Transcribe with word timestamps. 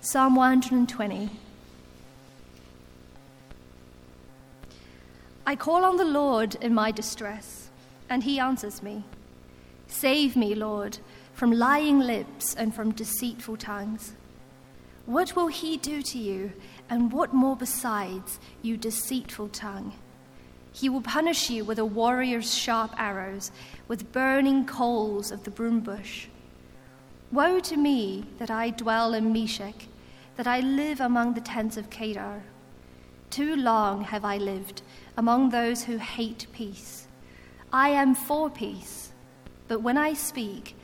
Psalm 0.00 0.36
120. 0.36 1.28
I 5.44 5.56
call 5.56 5.84
on 5.84 5.96
the 5.96 6.04
Lord 6.04 6.54
in 6.60 6.72
my 6.72 6.92
distress, 6.92 7.68
and 8.08 8.22
he 8.22 8.38
answers 8.38 8.80
me. 8.80 9.02
Save 9.88 10.36
me, 10.36 10.54
Lord, 10.54 10.98
from 11.32 11.50
lying 11.50 11.98
lips 11.98 12.54
and 12.54 12.72
from 12.72 12.92
deceitful 12.92 13.56
tongues. 13.56 14.12
What 15.04 15.34
will 15.34 15.48
he 15.48 15.76
do 15.76 16.00
to 16.00 16.18
you, 16.18 16.52
and 16.88 17.12
what 17.12 17.34
more 17.34 17.56
besides, 17.56 18.38
you 18.62 18.76
deceitful 18.76 19.48
tongue? 19.48 19.94
He 20.72 20.88
will 20.88 21.02
punish 21.02 21.50
you 21.50 21.64
with 21.64 21.80
a 21.80 21.84
warrior's 21.84 22.54
sharp 22.54 22.94
arrows, 22.96 23.50
with 23.88 24.12
burning 24.12 24.64
coals 24.64 25.32
of 25.32 25.42
the 25.42 25.50
broom 25.50 25.80
bush. 25.80 26.28
Woe 27.30 27.60
to 27.60 27.76
me 27.76 28.24
that 28.38 28.50
I 28.50 28.70
dwell 28.70 29.12
in 29.12 29.32
Meshech, 29.32 29.86
that 30.36 30.46
I 30.46 30.60
live 30.60 31.00
among 31.00 31.34
the 31.34 31.40
tents 31.40 31.76
of 31.76 31.90
Kedar. 31.90 32.42
Too 33.30 33.56
long 33.56 34.04
have 34.04 34.24
I 34.24 34.38
lived 34.38 34.82
among 35.16 35.50
those 35.50 35.84
who 35.84 35.98
hate 35.98 36.46
peace. 36.52 37.06
I 37.72 37.90
am 37.90 38.14
for 38.14 38.48
peace, 38.48 39.12
but 39.66 39.82
when 39.82 39.98
I 39.98 40.14
speak, 40.14 40.74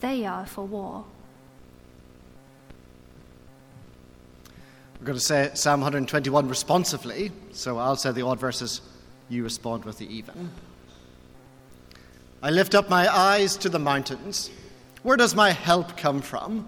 they 0.00 0.26
are 0.26 0.44
for 0.44 0.66
war. 0.66 1.04
We're 5.00 5.06
going 5.06 5.18
to 5.18 5.24
say 5.24 5.50
Psalm 5.54 5.80
121 5.80 6.48
responsively, 6.48 7.32
so 7.52 7.78
I'll 7.78 7.96
say 7.96 8.12
the 8.12 8.22
odd 8.22 8.40
verses, 8.40 8.82
you 9.30 9.42
respond 9.42 9.84
with 9.84 9.98
the 9.98 10.14
even. 10.14 10.50
I 12.42 12.50
lift 12.50 12.74
up 12.74 12.90
my 12.90 13.08
eyes 13.14 13.56
to 13.58 13.70
the 13.70 13.78
mountains. 13.78 14.50
Where 15.04 15.18
does 15.18 15.34
my 15.34 15.50
help 15.50 15.98
come 15.98 16.22
from? 16.22 16.66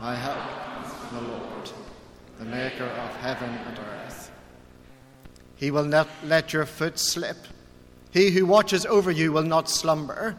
My 0.00 0.14
help 0.14 0.88
from 0.88 1.16
the 1.18 1.32
Lord, 1.32 1.70
the 2.38 2.46
maker 2.46 2.84
of 2.84 3.16
heaven 3.16 3.50
and 3.50 3.78
earth. 3.78 4.30
He 5.54 5.70
will 5.70 5.84
not 5.84 6.08
let 6.24 6.54
your 6.54 6.64
foot 6.64 6.98
slip. 6.98 7.36
He 8.10 8.30
who 8.30 8.46
watches 8.46 8.86
over 8.86 9.10
you 9.10 9.32
will 9.32 9.42
not 9.42 9.68
slumber. 9.68 10.34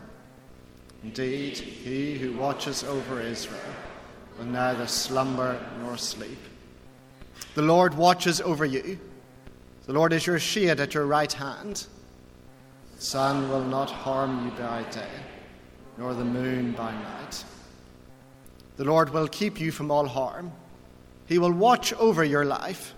Indeed, 1.03 1.59
he 1.59 2.18
who 2.18 2.34
watches 2.36 2.84
over 2.84 3.22
Israel 3.22 3.62
will 4.40 4.45
neither 4.45 4.88
slumber 4.88 5.64
nor 5.80 5.98
sleep. 5.98 6.40
The 7.53 7.62
Lord 7.62 7.94
watches 7.94 8.42
over 8.42 8.66
you. 8.66 9.00
The 9.86 9.94
Lord 9.94 10.14
is 10.14 10.25
your 10.25 10.40
shield 10.40 10.80
at 10.80 10.95
your 10.95 11.06
right 11.06 11.31
hand. 11.31 11.86
The 12.95 13.03
sun 13.03 13.50
will 13.52 13.64
not 13.64 13.92
harm 13.92 14.45
you 14.45 14.52
by 14.58 14.81
day 14.90 15.06
nor 15.98 16.14
the 16.14 16.26
moon 16.26 16.72
by 16.73 16.92
night. 16.92 17.44
The 18.78 18.84
Lord 18.84 19.09
will 19.09 19.28
keep 19.28 19.59
you 19.59 19.72
from 19.72 19.90
all 19.90 20.06
harm. 20.06 20.52
He 21.26 21.40
will 21.40 21.52
watch 21.52 21.94
over 21.94 22.23
your 22.23 22.45
life. 22.45 22.94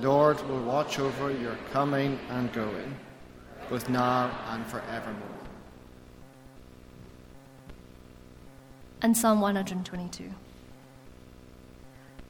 Lord 0.00 0.40
will 0.48 0.62
watch 0.62 0.98
over 0.98 1.30
your 1.32 1.56
coming 1.72 2.18
and 2.30 2.52
going, 2.52 2.94
both 3.68 3.88
now 3.88 4.30
and 4.50 4.66
forevermore. 4.66 5.28
And 9.02 9.16
Psalm 9.16 9.40
122. 9.40 10.30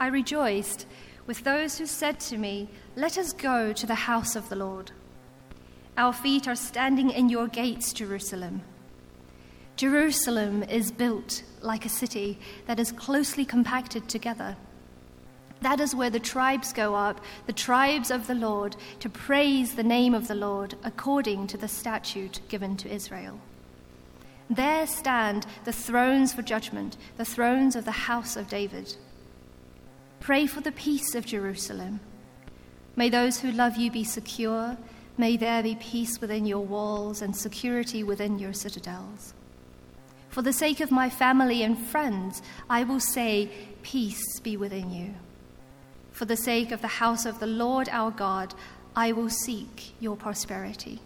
I 0.00 0.09
rejoiced 0.09 0.87
with 1.27 1.45
those 1.45 1.78
who 1.78 1.87
said 1.87 2.19
to 2.20 2.37
me, 2.37 2.69
Let 2.97 3.17
us 3.17 3.33
go 3.33 3.72
to 3.72 3.87
the 3.87 3.95
house 3.95 4.34
of 4.34 4.48
the 4.48 4.56
Lord. 4.56 4.91
Our 5.97 6.12
feet 6.12 6.48
are 6.48 6.56
standing 6.56 7.11
in 7.11 7.28
your 7.28 7.47
gates, 7.47 7.92
Jerusalem. 7.92 8.62
Jerusalem 9.77 10.62
is 10.62 10.92
built 10.92 11.42
like 11.61 11.84
a 11.84 11.89
city 11.89 12.39
that 12.67 12.78
is 12.78 12.92
closely 12.92 13.44
compacted 13.44 14.08
together. 14.08 14.56
That 15.62 15.81
is 15.81 15.97
where 15.97 16.11
the 16.11 16.20
tribes 16.20 16.72
go 16.72 16.94
up, 16.94 17.20
the 17.47 17.53
tribes 17.53 18.11
of 18.11 18.27
the 18.27 18.34
Lord, 18.34 18.77
to 19.00 19.08
praise 19.08 19.75
the 19.75 19.83
name 19.83 20.14
of 20.14 20.28
the 20.28 20.34
Lord 20.34 20.77
according 20.84 21.49
to 21.49 21.56
the 21.56 21.69
statute 21.69 22.41
given 22.49 22.76
to 22.76 22.93
Israel. 22.93 23.41
There 24.49 24.87
stand 24.87 25.47
the 25.65 25.72
thrones 25.72 26.32
for 26.32 26.43
judgment, 26.43 26.97
the 27.16 27.25
thrones 27.25 27.75
of 27.75 27.84
the 27.84 27.91
house 27.91 28.37
of 28.37 28.49
David. 28.49 28.94
Pray 30.20 30.47
for 30.47 30.60
the 30.60 30.72
peace 30.72 31.15
of 31.15 31.26
Jerusalem. 31.26 31.99
May 32.94 33.09
those 33.09 33.41
who 33.41 33.50
love 33.50 33.76
you 33.76 33.91
be 33.91 34.04
secure. 34.04 34.76
May 35.19 35.37
there 35.37 35.62
be 35.62 35.75
peace 35.76 36.20
within 36.20 36.47
your 36.47 36.65
walls 36.65 37.22
and 37.22 37.34
security 37.34 38.04
within 38.04 38.38
your 38.38 38.53
citadels. 38.53 39.34
For 40.34 40.43
the 40.43 40.53
sake 40.53 40.81
of 40.81 40.91
my 40.91 41.11
family 41.11 41.62
and 41.62 41.78
friends, 41.78 42.43
I 42.69 42.83
will 42.83 42.99
say, 42.99 43.49
Peace 43.84 44.41
be 44.41 44.56
within 44.56 44.91
you. 44.91 45.15
For 46.11 46.25
the 46.25 46.37
sake 46.37 46.72
of 46.72 46.81
the 46.83 46.89
house 46.89 47.25
of 47.25 47.39
the 47.39 47.47
Lord 47.47 47.89
our 47.89 48.11
God, 48.11 48.53
I 48.97 49.12
will 49.12 49.31
seek 49.31 49.93
your 50.00 50.17
prosperity. 50.17 50.99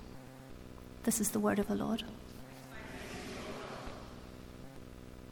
This 1.05 1.21
is 1.21 1.31
the 1.31 1.41
word 1.41 1.59
of 1.59 1.69
the 1.69 1.75
Lord. 1.75 2.05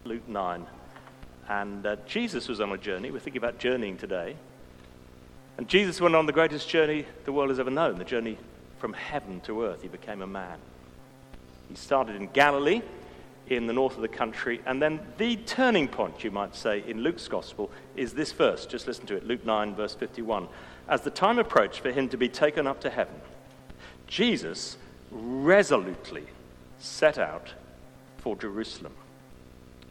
Luke 0.04 0.28
9. 0.28 0.66
And 1.48 1.86
uh, 1.86 1.96
Jesus 2.04 2.48
was 2.48 2.60
on 2.60 2.70
a 2.72 2.76
journey. 2.76 3.10
We're 3.10 3.20
thinking 3.20 3.42
about 3.42 3.58
journeying 3.58 3.96
today. 3.96 4.36
And 5.56 5.66
Jesus 5.68 6.02
went 6.02 6.14
on 6.14 6.26
the 6.26 6.34
greatest 6.34 6.68
journey 6.68 7.06
the 7.24 7.32
world 7.32 7.48
has 7.48 7.58
ever 7.58 7.70
known 7.70 7.96
the 7.96 8.04
journey 8.04 8.36
from 8.78 8.92
heaven 8.92 9.40
to 9.46 9.62
earth. 9.62 9.80
He 9.80 9.88
became 9.88 10.20
a 10.20 10.26
man. 10.26 10.58
He 11.70 11.76
started 11.76 12.16
in 12.16 12.26
Galilee 12.26 12.82
in 13.48 13.66
the 13.66 13.72
north 13.72 13.96
of 13.96 14.02
the 14.02 14.08
country. 14.08 14.60
And 14.66 14.80
then 14.82 15.00
the 15.18 15.36
turning 15.36 15.88
point, 15.88 16.24
you 16.24 16.30
might 16.30 16.54
say, 16.54 16.82
in 16.86 17.02
Luke's 17.02 17.28
gospel 17.28 17.70
is 17.94 18.12
this 18.12 18.32
verse. 18.32 18.66
Just 18.66 18.86
listen 18.86 19.06
to 19.06 19.16
it 19.16 19.26
Luke 19.26 19.44
9, 19.44 19.74
verse 19.74 19.94
51. 19.94 20.48
As 20.88 21.02
the 21.02 21.10
time 21.10 21.38
approached 21.38 21.80
for 21.80 21.90
him 21.90 22.08
to 22.08 22.16
be 22.16 22.28
taken 22.28 22.66
up 22.66 22.80
to 22.80 22.90
heaven, 22.90 23.14
Jesus 24.06 24.76
resolutely 25.10 26.24
set 26.78 27.18
out 27.18 27.52
for 28.18 28.36
Jerusalem. 28.36 28.92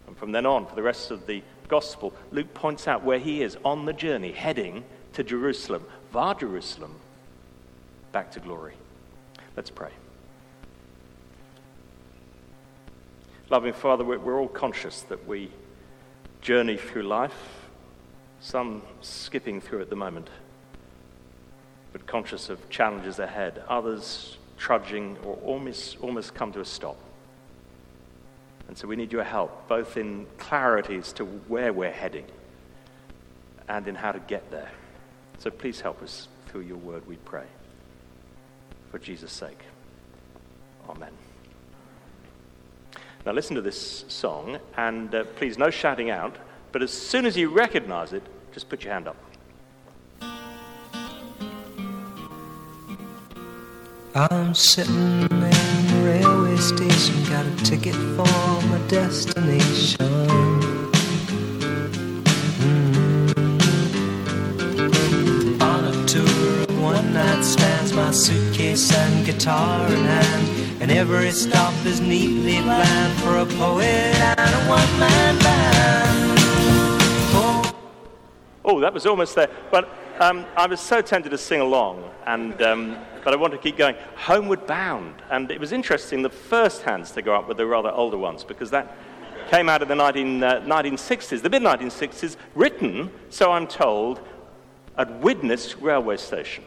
And 0.08 0.18
from 0.18 0.32
then 0.32 0.46
on, 0.46 0.66
for 0.68 0.76
the 0.76 0.84
rest 0.84 1.12
of 1.12 1.26
the 1.26 1.42
gospel, 1.68 2.14
Luke 2.32 2.54
points 2.54 2.88
out 2.88 3.04
where 3.04 3.20
he 3.20 3.42
is 3.42 3.58
on 3.66 3.86
the 3.86 3.94
journey, 3.94 4.32
heading 4.32 4.84
to 5.14 5.24
Jerusalem, 5.24 5.84
via 6.12 6.36
Jerusalem, 6.36 6.96
back 8.12 8.32
to 8.32 8.40
glory. 8.40 8.76
Let's 9.56 9.70
pray. 9.70 9.92
Loving 13.50 13.74
Father, 13.74 14.04
we're 14.04 14.40
all 14.40 14.48
conscious 14.48 15.02
that 15.04 15.28
we 15.28 15.52
journey 16.42 16.78
through 16.78 17.04
life, 17.04 17.68
some 18.40 18.82
skipping 19.02 19.62
through 19.62 19.82
at 19.82 19.90
the 19.92 19.96
moment, 19.96 20.30
but 21.94 22.08
conscious 22.08 22.50
of 22.50 22.70
challenges 22.72 23.20
ahead, 23.20 23.62
others 23.70 24.38
trudging 24.58 25.18
or 25.24 25.36
almost, 25.44 25.98
almost 26.02 26.34
come 26.34 26.52
to 26.54 26.60
a 26.60 26.66
stop. 26.66 26.98
And 28.68 28.76
so 28.76 28.88
we 28.88 28.96
need 28.96 29.12
your 29.12 29.24
help, 29.24 29.68
both 29.68 29.96
in 29.96 30.26
clarity 30.40 30.98
as 30.98 31.14
to 31.14 31.26
where 31.26 31.72
we're 31.72 31.92
heading 31.92 32.26
and 33.68 33.88
in 33.88 33.94
how 33.94 34.12
to 34.12 34.20
get 34.20 34.50
there. 34.50 34.72
So 35.38 35.52
please 35.52 35.82
help 35.82 36.02
us 36.02 36.30
through 36.48 36.62
your 36.62 36.78
word, 36.78 37.08
we 37.08 37.18
pray. 37.18 37.46
For 38.90 38.98
Jesus' 38.98 39.32
sake. 39.32 39.60
Amen. 40.90 41.12
Now, 43.26 43.32
listen 43.32 43.56
to 43.56 43.62
this 43.62 44.06
song, 44.08 44.60
and 44.78 45.16
uh, 45.16 45.24
please, 45.24 45.58
no 45.58 45.72
shouting 45.72 46.12
out, 46.12 46.36
but 46.72 46.84
as 46.84 46.92
soon 46.92 47.26
as 47.26 47.36
you 47.36 47.50
recognize 47.50 48.14
it, 48.14 48.22
just 48.54 48.70
put 48.70 48.84
your 48.84 48.94
hand 48.94 49.08
up. 49.08 49.16
I'm 54.14 54.54
sitting 54.54 54.94
in 54.94 55.28
the 55.28 56.02
railway 56.04 56.56
station, 56.58 57.24
got 57.24 57.48
a 57.48 57.56
ticket 57.66 57.96
for 57.96 58.28
my 58.68 58.80
destination. 58.88 60.06
Mm. 62.60 63.32
On 65.62 65.84
a 65.84 66.06
tour 66.06 66.62
of 66.62 66.80
one 66.80 67.12
night 67.12 67.44
stands, 67.44 67.92
my 67.92 68.12
suitcase 68.12 68.94
and 68.94 69.26
guitar 69.26 69.88
in 69.88 70.06
hand. 70.06 70.65
And 70.82 70.92
every 70.92 71.32
stop 71.32 71.74
is 71.86 72.02
neatly 72.02 72.62
planned 72.62 73.20
for 73.20 73.38
a 73.38 73.46
poet 73.46 73.86
and 73.86 74.40
a 74.40 74.70
one 74.70 75.00
man 75.00 75.40
band. 75.40 76.40
Oh. 78.66 78.82
that 78.82 78.94
was 78.94 79.06
almost 79.06 79.36
there. 79.36 79.50
But 79.72 79.90
um, 80.20 80.46
I 80.58 80.68
was 80.68 80.82
so 80.82 81.02
tempted 81.02 81.30
to 81.30 81.38
sing 81.38 81.62
along, 81.62 82.04
and, 82.28 82.62
um, 82.62 82.98
but 83.24 83.34
I 83.34 83.38
want 83.38 83.54
to 83.54 83.58
keep 83.58 83.78
going. 83.78 83.96
Homeward 84.16 84.68
Bound. 84.68 85.16
And 85.32 85.50
it 85.50 85.62
was 85.62 85.72
interesting, 85.72 86.22
the 86.22 86.30
first 86.30 86.82
hands 86.82 87.12
to 87.12 87.22
go 87.22 87.34
up 87.34 87.48
were 87.48 87.54
the 87.54 87.66
rather 87.66 87.92
older 87.92 88.18
ones, 88.18 88.44
because 88.44 88.70
that 88.72 88.98
came 89.50 89.70
out 89.70 89.82
of 89.82 89.88
the 89.88 89.96
19, 89.96 90.44
uh, 90.44 90.62
1960s, 90.62 91.42
the 91.42 91.50
mid 91.50 91.64
1960s, 91.64 92.36
written, 92.54 93.10
so 93.30 93.52
I'm 93.52 93.66
told, 93.66 94.20
at 94.98 95.22
Widnes 95.22 95.78
railway 95.78 96.18
station, 96.18 96.66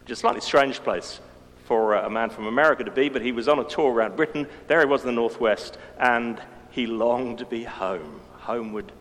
which 0.00 0.10
is 0.10 0.18
a 0.18 0.20
slightly 0.20 0.40
strange 0.40 0.82
place 0.82 1.20
for 1.64 1.96
uh, 1.96 2.06
a 2.06 2.10
man 2.10 2.30
from 2.30 2.46
America 2.46 2.84
to 2.84 2.90
be, 2.90 3.08
but 3.08 3.22
he 3.22 3.32
was 3.32 3.48
on 3.48 3.58
a 3.58 3.64
tour 3.64 3.92
around 3.92 4.16
Britain. 4.16 4.46
There 4.68 4.80
he 4.80 4.86
was 4.86 5.02
in 5.02 5.06
the 5.06 5.12
Northwest, 5.12 5.78
and 5.98 6.40
he 6.70 6.86
longed 6.86 7.38
to 7.38 7.46
be 7.46 7.64
home, 7.64 8.20
homeward 8.32 8.92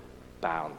bound. 0.41 0.77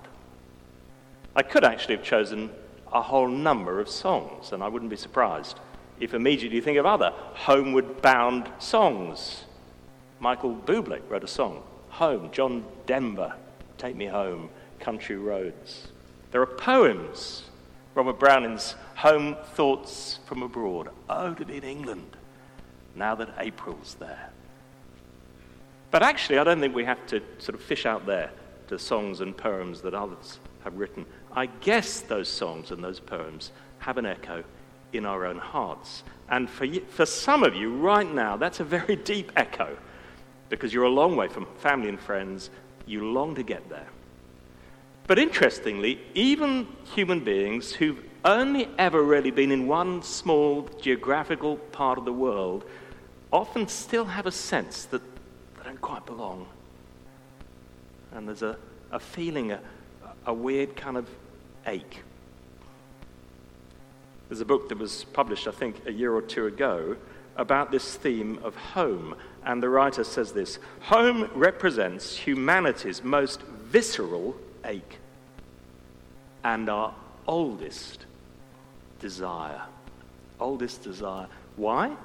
I 1.36 1.42
could 1.42 1.64
actually 1.64 1.96
have 1.96 2.04
chosen 2.04 2.50
a 2.92 3.02
whole 3.02 3.28
number 3.28 3.80
of 3.80 3.88
songs, 3.88 4.52
and 4.52 4.62
I 4.62 4.68
wouldn't 4.68 4.90
be 4.90 4.96
surprised 4.96 5.58
if 6.00 6.14
immediately 6.14 6.56
you 6.56 6.62
think 6.62 6.78
of 6.78 6.86
other 6.86 7.12
homeward 7.34 8.00
bound 8.00 8.48
songs. 8.58 9.44
Michael 10.20 10.54
Bublé 10.54 11.00
wrote 11.08 11.24
a 11.24 11.28
song, 11.28 11.62
Home, 11.90 12.30
John 12.32 12.64
Denver, 12.86 13.34
Take 13.78 13.96
Me 13.96 14.06
Home, 14.06 14.48
Country 14.78 15.16
Roads. 15.16 15.88
There 16.30 16.40
are 16.40 16.46
poems, 16.46 17.44
Robert 17.94 18.18
Browning's 18.18 18.74
Home 18.96 19.36
Thoughts 19.54 20.18
from 20.26 20.42
Abroad, 20.42 20.88
Oh, 21.08 21.32
to 21.32 21.44
be 21.44 21.58
in 21.58 21.62
England, 21.62 22.16
now 22.96 23.14
that 23.14 23.32
April's 23.38 23.94
there. 24.00 24.30
But 25.92 26.02
actually, 26.02 26.38
I 26.38 26.44
don't 26.44 26.58
think 26.58 26.74
we 26.74 26.84
have 26.84 27.06
to 27.06 27.22
sort 27.38 27.54
of 27.54 27.62
fish 27.62 27.86
out 27.86 28.04
there 28.04 28.32
to 28.66 28.80
songs 28.80 29.20
and 29.20 29.36
poems 29.36 29.80
that 29.82 29.94
others 29.94 30.40
have 30.64 30.76
written. 30.76 31.06
I 31.36 31.46
guess 31.46 32.00
those 32.00 32.28
songs 32.28 32.72
and 32.72 32.82
those 32.82 32.98
poems 32.98 33.52
have 33.78 33.96
an 33.96 34.06
echo 34.06 34.42
in 34.92 35.06
our 35.06 35.24
own 35.24 35.38
hearts. 35.38 36.02
And 36.28 36.50
for, 36.50 36.66
for 36.88 37.06
some 37.06 37.44
of 37.44 37.54
you 37.54 37.76
right 37.76 38.12
now, 38.12 38.36
that's 38.36 38.58
a 38.58 38.64
very 38.64 38.96
deep 38.96 39.30
echo 39.36 39.76
because 40.48 40.74
you're 40.74 40.84
a 40.84 40.90
long 40.90 41.14
way 41.14 41.28
from 41.28 41.46
family 41.58 41.90
and 41.90 42.00
friends. 42.00 42.50
You 42.86 43.12
long 43.12 43.36
to 43.36 43.44
get 43.44 43.68
there. 43.68 43.86
But 45.06 45.18
interestingly, 45.18 46.00
even 46.14 46.66
human 46.94 47.20
beings 47.20 47.72
who've 47.72 48.02
only 48.24 48.68
ever 48.78 49.02
really 49.02 49.30
been 49.30 49.50
in 49.50 49.66
one 49.66 50.02
small 50.02 50.68
geographical 50.80 51.56
part 51.56 51.98
of 51.98 52.06
the 52.06 52.12
world 52.12 52.64
often 53.30 53.68
still 53.68 54.06
have 54.06 54.26
a 54.26 54.32
sense 54.32 54.86
that 54.86 55.02
they 55.56 55.64
don't 55.64 55.80
quite 55.80 56.06
belong. 56.06 56.46
And 58.12 58.26
there's 58.26 58.42
a, 58.42 58.56
a 58.92 58.98
feeling, 58.98 59.52
a, 59.52 59.60
a 60.24 60.32
weird 60.32 60.74
kind 60.74 60.96
of 60.96 61.06
ache. 61.66 62.02
There's 64.28 64.40
a 64.40 64.46
book 64.46 64.70
that 64.70 64.78
was 64.78 65.04
published, 65.04 65.46
I 65.46 65.50
think, 65.50 65.86
a 65.86 65.92
year 65.92 66.14
or 66.14 66.22
two 66.22 66.46
ago 66.46 66.96
about 67.36 67.70
this 67.70 67.96
theme 67.96 68.38
of 68.42 68.56
home. 68.56 69.16
And 69.44 69.62
the 69.62 69.68
writer 69.68 70.04
says 70.04 70.32
this 70.32 70.58
Home 70.80 71.28
represents 71.34 72.16
humanity's 72.16 73.04
most 73.04 73.42
visceral 73.42 74.34
ache 74.64 74.98
and 76.42 76.68
our 76.68 76.94
oldest 77.26 78.06
desire. 79.00 79.62
Oldest 80.40 80.82
desire. 80.82 81.26
Why? 81.56 81.96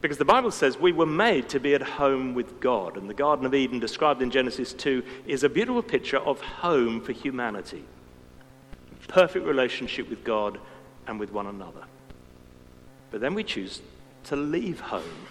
Because 0.00 0.18
the 0.18 0.24
Bible 0.24 0.50
says 0.50 0.78
we 0.78 0.92
were 0.92 1.06
made 1.06 1.48
to 1.48 1.58
be 1.58 1.74
at 1.74 1.82
home 1.82 2.34
with 2.34 2.60
God. 2.60 2.96
And 2.96 3.08
the 3.08 3.14
Garden 3.14 3.46
of 3.46 3.54
Eden, 3.54 3.78
described 3.80 4.20
in 4.20 4.30
Genesis 4.30 4.74
2, 4.74 5.02
is 5.26 5.44
a 5.44 5.48
beautiful 5.48 5.82
picture 5.82 6.18
of 6.18 6.40
home 6.40 7.00
for 7.00 7.12
humanity. 7.12 7.82
Perfect 9.08 9.46
relationship 9.46 10.10
with 10.10 10.22
God 10.22 10.58
and 11.06 11.18
with 11.18 11.32
one 11.32 11.46
another. 11.46 11.84
But 13.10 13.20
then 13.20 13.34
we 13.34 13.44
choose 13.44 13.80
to 14.24 14.36
leave 14.36 14.80
home, 14.80 15.26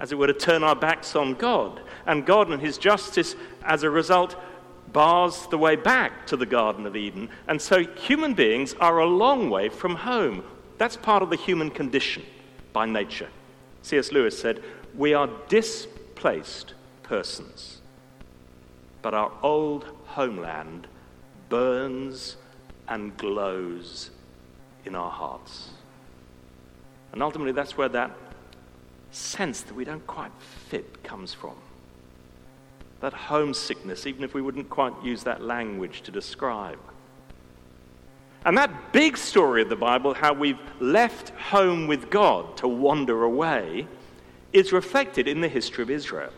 as 0.00 0.12
it 0.12 0.18
were, 0.18 0.28
to 0.28 0.32
turn 0.32 0.62
our 0.62 0.76
backs 0.76 1.14
on 1.14 1.34
God. 1.34 1.80
And 2.06 2.24
God 2.24 2.48
and 2.48 2.62
His 2.62 2.78
justice, 2.78 3.36
as 3.62 3.82
a 3.82 3.90
result, 3.90 4.36
bars 4.92 5.46
the 5.48 5.58
way 5.58 5.76
back 5.76 6.26
to 6.26 6.36
the 6.36 6.46
Garden 6.46 6.86
of 6.86 6.96
Eden. 6.96 7.28
And 7.46 7.60
so 7.60 7.84
human 7.84 8.34
beings 8.34 8.74
are 8.80 8.98
a 8.98 9.06
long 9.06 9.50
way 9.50 9.68
from 9.68 9.94
home. 9.94 10.44
That's 10.78 10.96
part 10.96 11.22
of 11.22 11.30
the 11.30 11.36
human 11.36 11.70
condition 11.70 12.22
by 12.72 12.86
nature. 12.86 13.28
C.S. 13.82 14.12
Lewis 14.12 14.38
said, 14.38 14.62
We 14.94 15.14
are 15.14 15.28
displaced 15.48 16.74
persons, 17.02 17.80
but 19.02 19.14
our 19.14 19.32
old 19.42 19.86
homeland 20.06 20.86
burns 21.48 22.36
and 22.88 23.16
glows 23.16 24.10
in 24.84 24.94
our 24.94 25.10
hearts. 25.10 25.70
And 27.12 27.22
ultimately, 27.22 27.52
that's 27.52 27.76
where 27.76 27.88
that 27.90 28.10
sense 29.10 29.62
that 29.62 29.74
we 29.74 29.84
don't 29.84 30.06
quite 30.06 30.32
fit 30.68 31.02
comes 31.02 31.32
from. 31.32 31.54
That 33.00 33.12
homesickness, 33.12 34.06
even 34.06 34.24
if 34.24 34.34
we 34.34 34.42
wouldn't 34.42 34.68
quite 34.68 34.92
use 35.02 35.22
that 35.24 35.42
language 35.42 36.02
to 36.02 36.10
describe. 36.10 36.78
And 38.44 38.56
that 38.56 38.92
big 38.92 39.16
story 39.16 39.62
of 39.62 39.68
the 39.68 39.76
Bible, 39.76 40.14
how 40.14 40.32
we've 40.32 40.58
left 40.80 41.30
home 41.30 41.86
with 41.86 42.10
God 42.10 42.56
to 42.58 42.68
wander 42.68 43.24
away, 43.24 43.86
is 44.52 44.72
reflected 44.72 45.28
in 45.28 45.40
the 45.40 45.48
history 45.48 45.82
of 45.82 45.90
Israel. 45.90 46.32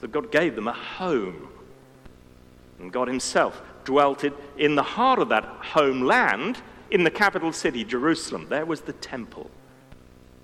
That 0.00 0.12
God 0.12 0.30
gave 0.30 0.54
them 0.54 0.68
a 0.68 0.72
home. 0.72 1.48
And 2.78 2.92
God 2.92 3.08
Himself 3.08 3.60
dwelt 3.84 4.24
in 4.56 4.74
the 4.76 4.82
heart 4.82 5.18
of 5.18 5.28
that 5.30 5.44
homeland, 5.44 6.62
in 6.90 7.04
the 7.04 7.10
capital 7.10 7.52
city, 7.52 7.84
Jerusalem. 7.84 8.46
There 8.48 8.64
was 8.64 8.80
the 8.80 8.92
temple. 8.94 9.50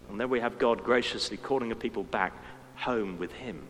And 0.08 0.20
there 0.20 0.28
we 0.28 0.40
have 0.40 0.58
God 0.58 0.84
graciously 0.84 1.36
calling 1.36 1.72
a 1.72 1.76
people 1.76 2.02
back 2.02 2.32
home 2.76 3.18
with 3.18 3.32
Him. 3.32 3.62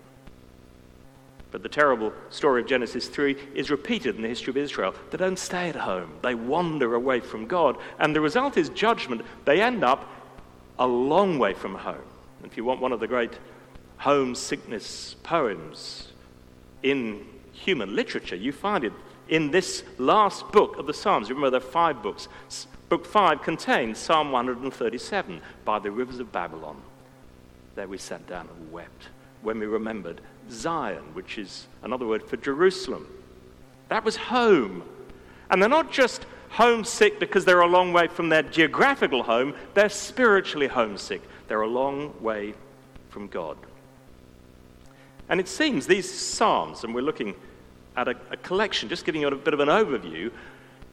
But 1.54 1.62
the 1.62 1.68
terrible 1.68 2.12
story 2.30 2.62
of 2.62 2.66
Genesis 2.66 3.06
3 3.06 3.36
is 3.54 3.70
repeated 3.70 4.16
in 4.16 4.22
the 4.22 4.28
history 4.28 4.50
of 4.50 4.56
Israel. 4.56 4.92
They 5.12 5.18
don't 5.18 5.38
stay 5.38 5.68
at 5.68 5.76
home, 5.76 6.10
they 6.20 6.34
wander 6.34 6.96
away 6.96 7.20
from 7.20 7.46
God. 7.46 7.76
And 8.00 8.12
the 8.12 8.20
result 8.20 8.56
is 8.56 8.70
judgment. 8.70 9.22
They 9.44 9.62
end 9.62 9.84
up 9.84 10.04
a 10.80 10.86
long 10.88 11.38
way 11.38 11.54
from 11.54 11.76
home. 11.76 12.02
If 12.42 12.56
you 12.56 12.64
want 12.64 12.80
one 12.80 12.90
of 12.90 12.98
the 12.98 13.06
great 13.06 13.38
homesickness 13.98 15.14
poems 15.22 16.08
in 16.82 17.24
human 17.52 17.94
literature, 17.94 18.34
you 18.34 18.50
find 18.50 18.82
it 18.82 18.92
in 19.28 19.52
this 19.52 19.84
last 19.96 20.50
book 20.50 20.76
of 20.76 20.88
the 20.88 20.92
Psalms. 20.92 21.28
Remember, 21.28 21.50
there 21.50 21.58
are 21.58 21.72
five 21.72 22.02
books. 22.02 22.26
Book 22.88 23.06
5 23.06 23.42
contains 23.42 23.98
Psalm 23.98 24.32
137 24.32 25.40
by 25.64 25.78
the 25.78 25.92
rivers 25.92 26.18
of 26.18 26.32
Babylon. 26.32 26.82
There 27.76 27.86
we 27.86 27.98
sat 27.98 28.26
down 28.26 28.48
and 28.48 28.72
wept 28.72 29.06
when 29.44 29.58
we 29.58 29.66
remembered 29.66 30.20
Zion, 30.50 31.02
which 31.14 31.38
is 31.38 31.66
another 31.82 32.06
word 32.06 32.24
for 32.24 32.36
Jerusalem. 32.36 33.06
That 33.88 34.04
was 34.04 34.16
home. 34.16 34.82
And 35.50 35.60
they're 35.60 35.68
not 35.68 35.92
just 35.92 36.26
homesick 36.48 37.20
because 37.20 37.44
they're 37.44 37.60
a 37.60 37.66
long 37.66 37.92
way 37.92 38.06
from 38.06 38.28
their 38.28 38.42
geographical 38.42 39.22
home, 39.22 39.54
they're 39.74 39.88
spiritually 39.88 40.68
homesick. 40.68 41.22
They're 41.48 41.60
a 41.60 41.68
long 41.68 42.14
way 42.22 42.54
from 43.10 43.28
God. 43.28 43.56
And 45.28 45.40
it 45.40 45.48
seems 45.48 45.86
these 45.86 46.12
Psalms, 46.12 46.84
and 46.84 46.94
we're 46.94 47.02
looking 47.02 47.34
at 47.96 48.08
a, 48.08 48.16
a, 48.30 48.36
collection, 48.36 48.88
just 48.88 49.04
giving 49.04 49.20
you 49.20 49.28
a 49.28 49.36
bit 49.36 49.54
of 49.54 49.60
an 49.60 49.68
overview, 49.68 50.30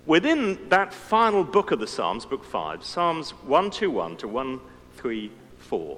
within 0.06 0.58
that 0.70 0.94
final 0.94 1.44
book 1.44 1.72
of 1.72 1.80
the 1.80 1.88
Psalms, 1.88 2.26
book 2.26 2.44
5, 2.44 2.84
Psalms 2.84 3.32
121 3.32 4.18
to 4.18 4.28
134, 4.28 5.98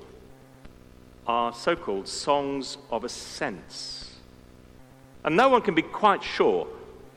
are 1.27 1.53
so 1.53 1.75
called 1.75 2.08
songs 2.08 2.77
of 2.92 3.03
ascents. 3.03 4.15
And 5.24 5.36
no 5.36 5.50
one 5.50 5.62
can 5.62 5.74
be 5.74 5.82
quite 5.82 6.24
sure 6.24 6.68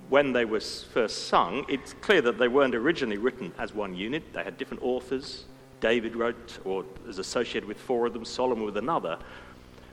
when 0.09 0.33
they 0.33 0.45
were 0.45 0.61
first 0.61 1.27
sung. 1.29 1.65
It's 1.69 1.93
clear 1.95 2.23
that 2.23 2.39
they 2.39 2.49
weren't 2.49 2.75
originally 2.75 3.19
written 3.19 3.53
as 3.59 3.75
one 3.75 3.95
unit, 3.95 4.23
they 4.33 4.45
had 4.45 4.59
different 4.59 4.83
authors. 4.83 5.45
David 5.81 6.17
wrote 6.17 6.59
or 6.65 6.85
is 7.07 7.19
associated 7.19 7.69
with 7.69 7.79
four 7.79 8.07
of 8.07 8.13
them, 8.13 8.25
Solomon 8.25 8.65
with 8.65 8.77
another. 8.77 9.19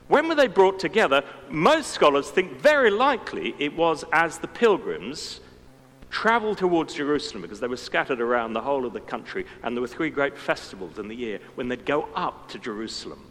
When 0.08 0.28
were 0.28 0.34
they 0.34 0.46
brought 0.46 0.78
together? 0.78 1.22
Most 1.50 1.90
scholars 1.90 2.30
think 2.30 2.58
very 2.58 2.90
likely 2.90 3.54
it 3.58 3.76
was 3.76 4.04
as 4.12 4.38
the 4.38 4.48
pilgrims 4.48 5.40
traveled 6.10 6.58
towards 6.58 6.94
Jerusalem 6.94 7.42
because 7.42 7.58
they 7.58 7.66
were 7.66 7.76
scattered 7.76 8.20
around 8.20 8.52
the 8.52 8.60
whole 8.60 8.86
of 8.86 8.92
the 8.92 9.00
country, 9.00 9.46
and 9.62 9.76
there 9.76 9.82
were 9.82 9.88
three 9.88 10.10
great 10.10 10.38
festivals 10.38 10.98
in 10.98 11.08
the 11.08 11.14
year 11.14 11.40
when 11.56 11.68
they'd 11.68 11.84
go 11.84 12.08
up 12.14 12.48
to 12.50 12.58
Jerusalem. 12.58 13.26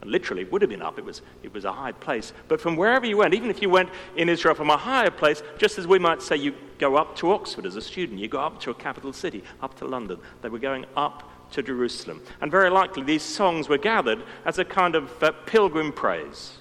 And 0.00 0.10
literally, 0.10 0.42
it 0.42 0.52
would 0.52 0.62
have 0.62 0.70
been 0.70 0.82
up. 0.82 0.98
It 0.98 1.04
was, 1.04 1.20
it 1.42 1.52
was 1.52 1.64
a 1.64 1.72
high 1.72 1.92
place. 1.92 2.32
But 2.48 2.60
from 2.60 2.76
wherever 2.76 3.06
you 3.06 3.18
went, 3.18 3.34
even 3.34 3.50
if 3.50 3.60
you 3.60 3.68
went 3.68 3.90
in 4.16 4.28
Israel 4.28 4.54
from 4.54 4.70
a 4.70 4.76
higher 4.76 5.10
place, 5.10 5.42
just 5.58 5.78
as 5.78 5.86
we 5.86 5.98
might 5.98 6.22
say 6.22 6.36
you 6.36 6.54
go 6.78 6.96
up 6.96 7.16
to 7.16 7.32
Oxford 7.32 7.66
as 7.66 7.76
a 7.76 7.82
student, 7.82 8.18
you 8.18 8.28
go 8.28 8.40
up 8.40 8.60
to 8.60 8.70
a 8.70 8.74
capital 8.74 9.12
city, 9.12 9.44
up 9.60 9.76
to 9.78 9.84
London. 9.84 10.18
They 10.40 10.48
were 10.48 10.58
going 10.58 10.86
up 10.96 11.30
to 11.52 11.62
Jerusalem. 11.62 12.22
And 12.40 12.50
very 12.50 12.70
likely, 12.70 13.02
these 13.02 13.22
songs 13.22 13.68
were 13.68 13.78
gathered 13.78 14.22
as 14.46 14.58
a 14.58 14.64
kind 14.64 14.94
of 14.94 15.22
uh, 15.22 15.32
pilgrim 15.46 15.92
praise. 15.92 16.58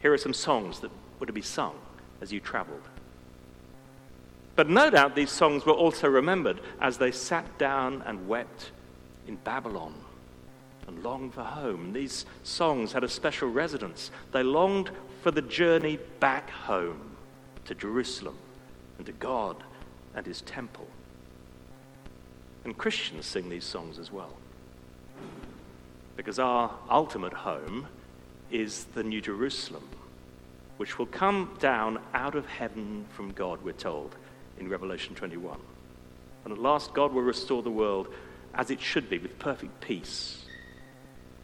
Here 0.00 0.12
are 0.12 0.18
some 0.18 0.32
songs 0.32 0.80
that 0.80 0.90
were 1.18 1.26
to 1.26 1.32
be 1.32 1.42
sung 1.42 1.74
as 2.22 2.32
you 2.32 2.40
traveled. 2.40 2.80
But 4.56 4.70
no 4.70 4.88
doubt 4.88 5.14
these 5.14 5.30
songs 5.30 5.66
were 5.66 5.72
also 5.72 6.08
remembered 6.08 6.60
as 6.80 6.98
they 6.98 7.12
sat 7.12 7.58
down 7.58 8.02
and 8.06 8.28
wept 8.28 8.70
in 9.26 9.36
Babylon 9.36 9.94
and 10.90 11.04
longed 11.04 11.32
for 11.32 11.44
home. 11.44 11.92
These 11.92 12.26
songs 12.42 12.92
had 12.92 13.04
a 13.04 13.08
special 13.08 13.48
resonance. 13.48 14.10
They 14.32 14.42
longed 14.42 14.90
for 15.22 15.30
the 15.30 15.42
journey 15.42 15.98
back 16.18 16.50
home 16.50 17.16
to 17.66 17.74
Jerusalem 17.74 18.36
and 18.98 19.06
to 19.06 19.12
God 19.12 19.62
and 20.14 20.26
his 20.26 20.42
temple. 20.42 20.88
And 22.64 22.76
Christians 22.76 23.24
sing 23.24 23.48
these 23.48 23.64
songs 23.64 23.98
as 23.98 24.10
well. 24.10 24.34
Because 26.16 26.38
our 26.38 26.74
ultimate 26.90 27.32
home 27.32 27.86
is 28.50 28.84
the 28.94 29.04
New 29.04 29.20
Jerusalem, 29.20 29.88
which 30.76 30.98
will 30.98 31.06
come 31.06 31.56
down 31.60 32.00
out 32.12 32.34
of 32.34 32.46
heaven 32.46 33.06
from 33.10 33.30
God, 33.32 33.62
we're 33.62 33.72
told 33.72 34.16
in 34.58 34.68
Revelation 34.68 35.14
21. 35.14 35.58
And 36.44 36.52
at 36.52 36.58
last, 36.58 36.92
God 36.92 37.12
will 37.12 37.22
restore 37.22 37.62
the 37.62 37.70
world 37.70 38.08
as 38.54 38.70
it 38.70 38.80
should 38.80 39.08
be, 39.08 39.18
with 39.18 39.38
perfect 39.38 39.80
peace. 39.80 40.39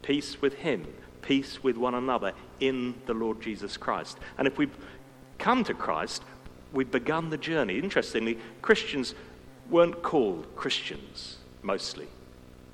Peace 0.07 0.41
with 0.41 0.55
Him, 0.55 0.87
peace 1.21 1.65
with 1.65 1.77
one 1.77 1.97
another 1.97 2.33
in 2.61 2.95
the 3.07 3.13
Lord 3.13 3.41
Jesus 3.41 3.77
Christ. 3.77 4.19
And 4.39 4.47
if 4.47 4.57
we 4.57 4.69
come 5.39 5.65
to 5.65 5.75
Christ, 5.75 6.23
we've 6.73 6.93
begun 6.93 7.29
the 7.29 7.37
journey. 7.37 7.81
Interestingly, 7.81 8.39
Christians 8.63 9.17
weren't 9.69 10.05
called 10.05 10.47
Christians 10.55 11.39
mostly 11.61 12.07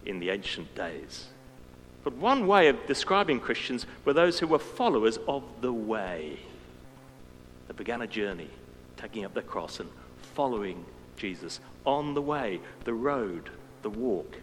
in 0.04 0.20
the 0.20 0.28
ancient 0.28 0.74
days. 0.74 1.28
But 2.04 2.12
one 2.16 2.46
way 2.46 2.68
of 2.68 2.86
describing 2.86 3.40
Christians 3.40 3.86
were 4.04 4.12
those 4.12 4.38
who 4.38 4.46
were 4.46 4.58
followers 4.58 5.18
of 5.26 5.42
the 5.62 5.72
way. 5.72 6.38
They 7.66 7.72
began 7.74 8.02
a 8.02 8.06
journey, 8.06 8.50
taking 8.98 9.24
up 9.24 9.32
the 9.32 9.40
cross 9.40 9.80
and 9.80 9.88
following 10.34 10.84
Jesus 11.16 11.60
on 11.86 12.12
the 12.12 12.20
way, 12.20 12.60
the 12.84 12.92
road, 12.92 13.48
the 13.80 13.88
walk 13.88 14.36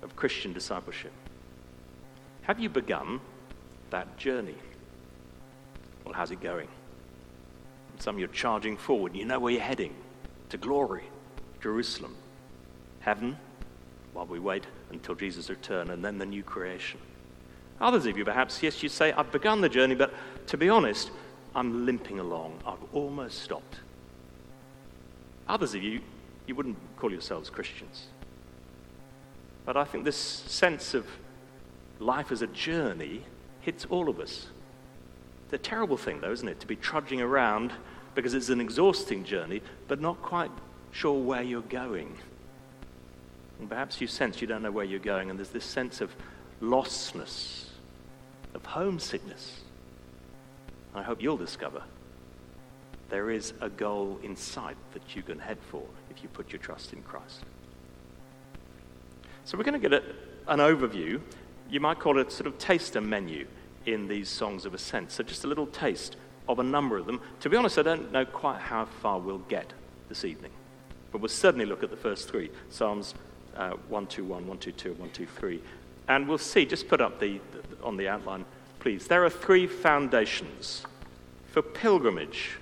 of 0.00 0.16
Christian 0.16 0.54
discipleship. 0.54 1.12
Have 2.42 2.58
you 2.58 2.68
begun 2.68 3.20
that 3.90 4.16
journey? 4.16 4.56
Well, 6.04 6.14
how's 6.14 6.30
it 6.30 6.40
going? 6.40 6.68
Some 7.98 8.16
of 8.16 8.18
you're 8.18 8.28
charging 8.28 8.76
forward, 8.76 9.14
you 9.14 9.24
know 9.24 9.38
where 9.38 9.52
you're 9.52 9.60
heading 9.60 9.94
to 10.48 10.56
glory, 10.56 11.04
Jerusalem, 11.60 12.16
heaven, 13.00 13.36
while 14.12 14.26
we 14.26 14.38
wait 14.38 14.64
until 14.90 15.14
Jesus' 15.14 15.50
return, 15.50 15.90
and 15.90 16.04
then 16.04 16.18
the 16.18 16.26
new 16.26 16.42
creation. 16.42 16.98
Others 17.80 18.06
of 18.06 18.18
you, 18.18 18.24
perhaps, 18.24 18.62
yes, 18.62 18.82
you 18.82 18.88
say, 18.88 19.12
I've 19.12 19.30
begun 19.32 19.60
the 19.60 19.68
journey, 19.68 19.94
but 19.94 20.12
to 20.48 20.56
be 20.56 20.68
honest, 20.68 21.10
I'm 21.54 21.86
limping 21.86 22.18
along. 22.18 22.58
I've 22.66 22.82
almost 22.92 23.42
stopped. 23.42 23.76
Others 25.48 25.74
of 25.74 25.82
you, 25.82 26.00
you 26.46 26.54
wouldn't 26.54 26.78
call 26.96 27.10
yourselves 27.10 27.50
Christians. 27.50 28.06
But 29.64 29.76
I 29.76 29.84
think 29.84 30.04
this 30.04 30.16
sense 30.16 30.94
of 30.94 31.06
life 32.00 32.32
as 32.32 32.42
a 32.42 32.46
journey 32.48 33.22
hits 33.60 33.84
all 33.84 34.08
of 34.08 34.18
us. 34.18 34.48
It's 35.44 35.54
a 35.54 35.58
terrible 35.58 35.96
thing, 35.96 36.20
though, 36.20 36.32
isn't 36.32 36.48
it, 36.48 36.60
to 36.60 36.66
be 36.66 36.76
trudging 36.76 37.20
around 37.20 37.72
because 38.14 38.34
it's 38.34 38.48
an 38.48 38.60
exhausting 38.60 39.24
journey, 39.24 39.62
but 39.86 40.00
not 40.00 40.20
quite 40.22 40.50
sure 40.90 41.22
where 41.22 41.42
you're 41.42 41.60
going. 41.62 42.16
And 43.60 43.68
perhaps 43.68 44.00
you 44.00 44.06
sense 44.06 44.40
you 44.40 44.46
don't 44.46 44.62
know 44.62 44.70
where 44.70 44.84
you're 44.84 44.98
going, 44.98 45.30
and 45.30 45.38
there's 45.38 45.50
this 45.50 45.64
sense 45.64 46.00
of 46.00 46.10
lostness, 46.60 47.66
of 48.54 48.64
homesickness. 48.64 49.60
I 50.94 51.02
hope 51.02 51.22
you'll 51.22 51.36
discover 51.36 51.82
there 53.10 53.30
is 53.30 53.52
a 53.60 53.68
goal 53.68 54.18
in 54.22 54.36
sight 54.36 54.76
that 54.92 55.14
you 55.14 55.22
can 55.22 55.38
head 55.38 55.58
for 55.70 55.82
if 56.10 56.22
you 56.22 56.28
put 56.28 56.52
your 56.52 56.60
trust 56.60 56.92
in 56.92 57.02
Christ. 57.02 57.42
So 59.44 59.58
we're 59.58 59.64
going 59.64 59.80
to 59.80 59.88
get 59.88 59.92
a, 59.92 60.04
an 60.46 60.60
overview. 60.60 61.20
You 61.70 61.80
might 61.80 61.98
call 61.98 62.18
it 62.18 62.32
sort 62.32 62.46
of 62.48 62.58
taster 62.58 63.00
menu 63.00 63.46
in 63.86 64.08
these 64.08 64.28
songs 64.28 64.66
of 64.66 64.74
ascent. 64.74 65.12
So 65.12 65.22
just 65.22 65.44
a 65.44 65.46
little 65.46 65.66
taste 65.68 66.16
of 66.48 66.58
a 66.58 66.62
number 66.64 66.98
of 66.98 67.06
them. 67.06 67.20
To 67.40 67.48
be 67.48 67.56
honest, 67.56 67.78
I 67.78 67.82
don't 67.82 68.10
know 68.10 68.24
quite 68.24 68.60
how 68.60 68.86
far 68.86 69.18
we'll 69.18 69.38
get 69.38 69.72
this 70.08 70.24
evening. 70.24 70.50
But 71.12 71.20
we'll 71.20 71.28
certainly 71.28 71.66
look 71.66 71.82
at 71.82 71.90
the 71.90 71.96
first 71.96 72.28
three 72.28 72.50
Psalms 72.70 73.14
uh, 73.56 73.70
121, 73.88 74.28
122, 74.28 74.90
123. 74.90 75.62
And 76.08 76.26
we'll 76.28 76.38
see, 76.38 76.66
just 76.66 76.88
put 76.88 77.00
up 77.00 77.20
the, 77.20 77.40
the, 77.52 77.84
on 77.84 77.96
the 77.96 78.08
outline, 78.08 78.44
please. 78.80 79.06
There 79.06 79.24
are 79.24 79.30
three 79.30 79.66
foundations 79.66 80.84
for 81.46 81.62
pilgrimage. 81.62 82.58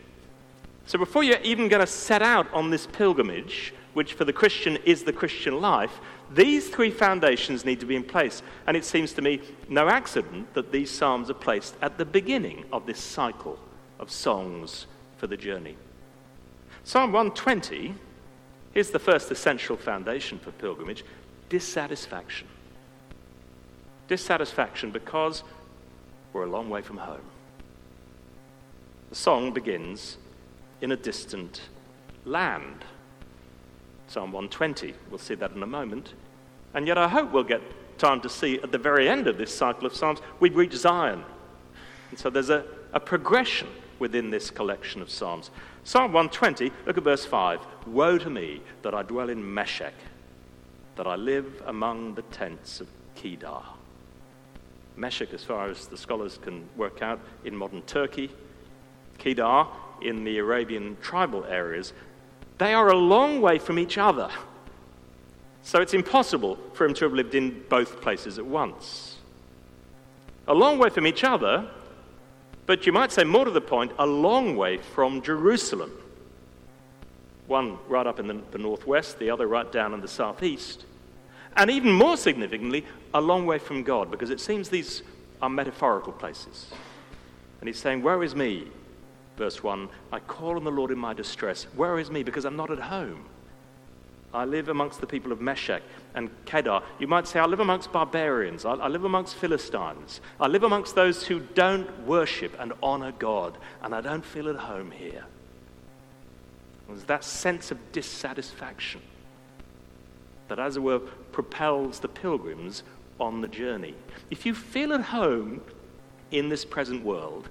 So 0.89 0.99
before 0.99 1.23
you're 1.23 1.37
even 1.41 1.69
going 1.69 1.85
to 1.85 1.87
set 1.87 2.23
out 2.23 2.51
on 2.55 2.71
this 2.71 2.87
pilgrimage, 2.87 3.75
which 3.93 4.15
for 4.15 4.25
the 4.25 4.33
Christian 4.33 4.79
is 4.87 5.03
the 5.03 5.13
Christian 5.13 5.61
life, 5.61 6.01
these 6.33 6.71
three 6.71 6.91
foundations 6.91 7.67
need 7.67 7.79
to 7.81 7.85
be 7.85 7.95
in 7.95 8.03
place. 8.03 8.43
And 8.67 8.75
it 8.75 8.87
seems 8.87 9.13
to 9.13 9.21
me 9.21 9.43
no 9.69 9.91
accident 9.91 10.55
that 10.55 10.73
these 10.73 10.91
Psalms 10.91 11.29
are 11.29 11.35
placed 11.35 11.77
at 11.83 11.99
the 11.99 12.07
beginning 12.07 12.65
of 12.73 12.87
this 12.87 12.99
cycle 12.99 13.59
of 13.99 14.11
songs 14.11 14.87
for 15.19 15.27
the 15.27 15.37
journey. 15.37 15.77
Psalm 16.85 17.13
120 17.13 17.95
is 18.73 18.91
the 18.91 18.99
first 18.99 19.31
essential 19.31 19.77
foundation 19.77 20.39
for 20.39 20.53
pilgrimage 20.53 21.05
dissatisfaction. 21.51 22.49
Dissatisfaction 24.07 24.91
because 24.91 25.43
we're 26.33 26.45
a 26.45 26.51
long 26.51 26.71
way 26.71 26.81
from 26.81 26.97
home. 26.97 27.21
The 29.11 29.17
song 29.17 29.53
begins 29.53 30.17
in 30.81 30.93
a 30.93 30.97
distant 30.97 31.63
land. 32.25 32.85
Psalm 34.07 34.33
120, 34.33 34.95
we'll 35.11 35.19
see 35.19 35.35
that 35.35 35.53
in 35.53 35.63
a 35.63 35.67
moment. 35.67 36.15
And 36.75 36.87
yet 36.87 36.99
I 36.99 37.09
hope 37.09 37.33
we'll 37.33 37.45
get 37.45 37.63
time 37.99 38.21
to 38.21 38.29
see 38.29 38.61
at 38.61 38.73
the 38.73 38.79
very 38.79 39.09
end 39.09 39.27
of 39.27 39.37
this 39.37 39.55
cycle 39.55 39.87
of 39.87 39.95
Psalms, 39.95 40.21
we've 40.41 40.57
reached 40.57 40.77
Zion. 40.77 41.25
And 42.11 42.19
so 42.19 42.31
there's 42.31 42.51
a, 42.51 42.65
a 42.93 43.01
progression 43.01 43.69
within 43.99 44.31
this 44.31 44.51
collection 44.51 45.03
of 45.03 45.11
Psalms. 45.11 45.51
Psalm 45.85 46.13
120, 46.13 46.71
look 46.87 46.97
at 46.97 47.05
verse 47.05 47.25
5. 47.25 47.61
Woe 47.87 48.19
to 48.19 48.31
me 48.31 48.63
that 48.83 48.95
I 48.95 49.03
dwell 49.03 49.29
in 49.29 49.55
Meshech, 49.55 49.95
that 50.97 51.07
I 51.07 51.17
live 51.17 51.63
among 51.67 52.15
the 52.15 52.23
tents 52.23 52.81
of 52.81 52.89
Kedar. 53.15 53.63
Meshech, 54.97 55.33
as 55.33 55.45
far 55.45 55.69
as 55.69 55.87
the 55.87 55.97
scholars 55.97 56.39
can 56.41 56.69
work 56.77 57.03
out, 57.03 57.21
in 57.45 57.55
modern 57.57 57.83
Turkey, 57.83 58.31
Kedar 59.19 59.67
in 60.03 60.25
the 60.25 60.39
Arabian 60.39 60.97
tribal 61.03 61.45
areas, 61.45 61.93
they 62.59 62.75
are 62.75 62.89
a 62.89 62.97
long 62.97 63.41
way 63.41 63.59
from 63.59 63.79
each 63.79 63.99
other. 63.99 64.31
So 65.63 65.81
it's 65.81 65.95
impossible 65.95 66.59
for 66.73 66.87
him 66.87 66.95
to 66.95 67.05
have 67.05 67.13
lived 67.13 67.35
in 67.35 67.65
both 67.69 68.01
places 68.01 68.39
at 68.39 68.47
once. 68.47 69.17
A 70.47 70.55
long 70.55 70.79
way 70.79 70.89
from 70.89 71.07
each 71.07 71.25
other, 71.25 71.69
but 72.67 72.87
you 72.87 72.93
might 72.93 73.13
say, 73.13 73.25
more 73.25 73.45
to 73.45 73.51
the 73.51 73.61
point, 73.61 73.93
a 73.99 74.07
long 74.07 74.57
way 74.57 74.79
from 74.79 75.23
Jerusalem. 75.23 75.93
One 77.47 77.79
right 77.89 78.07
up 78.07 78.19
in 78.19 78.27
the, 78.27 78.41
the 78.51 78.59
northwest, 78.59 79.19
the 79.19 79.31
other 79.31 79.47
right 79.47 79.71
down 79.71 79.95
in 79.95 80.01
the 80.01 80.09
southeast. 80.09 80.85
And 81.57 81.71
even 81.71 81.93
more 81.93 82.17
significantly, 82.17 82.85
a 83.15 83.21
long 83.21 83.47
way 83.47 83.59
from 83.59 83.83
God, 83.83 84.11
because 84.11 84.31
it 84.31 84.41
seems 84.41 84.69
these 84.69 85.03
are 85.41 85.51
metaphorical 85.51 86.13
places. 86.13 86.69
And 87.61 87.69
he's 87.69 87.79
saying, 87.79 88.03
Where 88.03 88.23
is 88.23 88.35
me? 88.35 88.69
Verse 89.39 89.63
1 89.63 89.89
I 90.13 90.19
call 90.19 90.57
on 90.57 90.65
the 90.65 90.71
Lord 90.71 90.91
in 90.91 90.99
my 90.99 91.15
distress. 91.15 91.65
Where 91.77 91.99
is 91.99 92.11
me? 92.11 92.23
Because 92.25 92.45
I'm 92.45 92.57
not 92.57 92.71
at 92.71 92.81
home. 92.81 93.25
I 94.35 94.45
live 94.45 94.69
amongst 94.69 95.01
the 95.01 95.07
people 95.07 95.33
of 95.33 95.41
Meshech 95.41 95.83
and 96.15 96.29
Kedar. 96.45 96.83
You 96.99 97.07
might 97.07 97.27
say, 97.27 97.41
I 97.41 97.47
live 97.47 97.61
amongst 97.61 97.91
barbarians. 97.93 98.67
I, 98.67 98.73
I, 98.73 98.89
live 98.89 99.05
amongst 99.05 99.37
Philistines. 99.37 100.21
I 100.39 100.49
live 100.49 100.65
amongst 100.65 100.95
those 100.95 101.27
who 101.27 101.41
don't 101.41 102.07
worship 102.07 102.55
and 102.59 102.75
honor 102.83 103.13
God, 103.13 103.57
and 103.81 103.95
I 103.95 104.03
don't 104.03 104.25
feel 104.25 104.51
at 104.51 104.57
home 104.57 104.91
here. 104.91 105.25
There's 106.89 107.05
that 107.05 107.25
sense 107.25 107.71
of 107.71 107.79
dissatisfaction 107.93 109.01
that, 110.49 110.59
as 110.59 110.77
it 110.77 110.81
were, 110.81 110.99
propels 111.33 112.01
the 112.01 112.09
pilgrims 112.09 112.83
on 113.19 113.41
the 113.41 113.49
journey. 113.49 113.95
If 114.31 114.45
you 114.45 114.55
feel 114.55 114.93
at 114.93 115.01
home 115.01 115.63
in 116.33 116.51
this 116.51 116.67
present 116.67 117.03
world, 117.03 117.49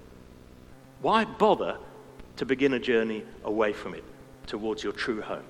why 1.02 1.26
bother 1.26 1.78
to 2.38 2.46
begin 2.46 2.74
a 2.74 2.80
journey 2.80 3.24
away 3.44 3.74
from 3.74 3.94
it 3.94 4.04
towards 4.46 4.84
your 4.84 4.94
true 4.94 5.22
home? 5.22 5.44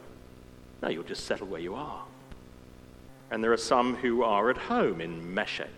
No, 0.82 0.89
you'll 0.89 1.04
just 1.04 1.25
settle 1.25 1.48
where 1.48 1.62
you 1.62 1.75
are. 1.75 2.04
And 3.32 3.44
there 3.44 3.54
are 3.54 3.58
some 3.58 3.96
who 3.96 4.24
are 4.24 4.50
at 4.50 4.58
home 4.58 5.01
in 5.01 5.34
Meshech 5.34 5.70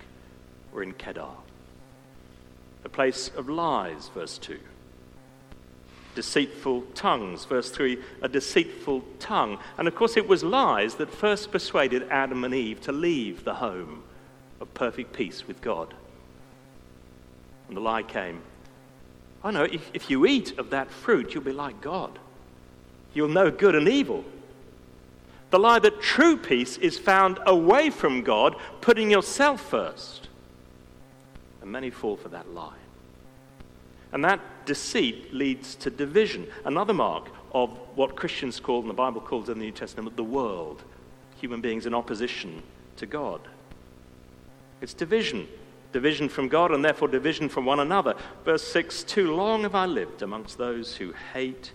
or 0.73 0.83
in 0.83 0.93
Kedar. 0.93 1.35
The 2.83 2.89
place 2.89 3.31
of 3.35 3.49
lies, 3.49 4.09
verse 4.13 4.37
2. 4.37 4.59
Deceitful 6.15 6.81
tongues, 6.95 7.45
verse 7.45 7.69
3, 7.71 7.97
a 8.21 8.27
deceitful 8.27 9.03
tongue. 9.19 9.57
And 9.77 9.87
of 9.87 9.95
course, 9.95 10.17
it 10.17 10.27
was 10.27 10.43
lies 10.43 10.95
that 10.95 11.13
first 11.13 11.51
persuaded 11.51 12.07
Adam 12.09 12.43
and 12.43 12.53
Eve 12.53 12.81
to 12.81 12.91
leave 12.91 13.43
the 13.43 13.55
home 13.55 14.03
of 14.59 14.73
perfect 14.73 15.13
peace 15.13 15.47
with 15.47 15.61
God. 15.61 15.93
And 17.67 17.77
the 17.77 17.81
lie 17.81 18.03
came 18.03 18.41
Oh 19.43 19.51
no, 19.51 19.63
if, 19.63 19.89
if 19.93 20.09
you 20.09 20.25
eat 20.25 20.57
of 20.57 20.69
that 20.71 20.91
fruit, 20.91 21.33
you'll 21.33 21.43
be 21.43 21.51
like 21.51 21.81
God. 21.81 22.19
You'll 23.13 23.29
know 23.29 23.49
good 23.49 23.75
and 23.75 23.87
evil. 23.87 24.23
The 25.49 25.59
lie 25.59 25.79
that 25.79 26.01
true 26.01 26.37
peace 26.37 26.77
is 26.77 26.99
found 26.99 27.39
away 27.45 27.89
from 27.89 28.21
God, 28.21 28.55
putting 28.81 29.09
yourself 29.09 29.61
first. 29.61 30.27
And 31.61 31.71
many 31.71 31.89
fall 31.89 32.17
for 32.17 32.29
that 32.29 32.53
lie. 32.53 32.75
And 34.11 34.23
that 34.25 34.39
deceit 34.65 35.33
leads 35.33 35.75
to 35.75 35.89
division, 35.89 36.47
another 36.65 36.93
mark 36.93 37.29
of 37.53 37.71
what 37.95 38.15
Christians 38.15 38.59
call, 38.59 38.81
and 38.81 38.89
the 38.89 38.93
Bible 38.93 39.21
calls 39.21 39.49
in 39.49 39.57
the 39.57 39.65
New 39.65 39.71
Testament, 39.71 40.15
the 40.15 40.23
world, 40.23 40.83
human 41.39 41.61
beings 41.61 41.85
in 41.85 41.93
opposition 41.93 42.61
to 42.97 43.05
God. 43.05 43.41
It's 44.81 44.93
division. 44.93 45.47
Division 45.91 46.29
from 46.29 46.47
God 46.47 46.71
and 46.71 46.85
therefore 46.85 47.07
division 47.07 47.49
from 47.49 47.65
one 47.65 47.79
another. 47.79 48.15
Verse 48.45 48.63
6 48.63 49.03
Too 49.03 49.33
long 49.33 49.63
have 49.63 49.75
I 49.75 49.85
lived 49.85 50.21
amongst 50.21 50.57
those 50.57 50.95
who 50.95 51.13
hate 51.33 51.71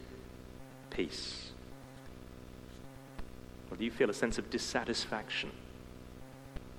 peace 0.91 1.45
Well, 3.75 3.79
do 3.81 3.85
you 3.85 3.91
feel 3.91 4.09
a 4.09 4.15
sense 4.15 4.39
of 4.39 4.51
dissatisfaction? 4.51 5.51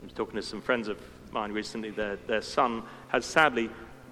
I 0.01 0.05
was 0.05 0.13
talking 0.13 0.37
to 0.37 0.41
some 0.41 0.61
friends 0.61 0.87
of 0.87 0.97
mine 1.31 1.51
recently. 1.51 1.89
Their, 1.89 2.15
their 2.15 2.41
son 2.41 2.83
has 3.09 3.25
sadly 3.25 3.69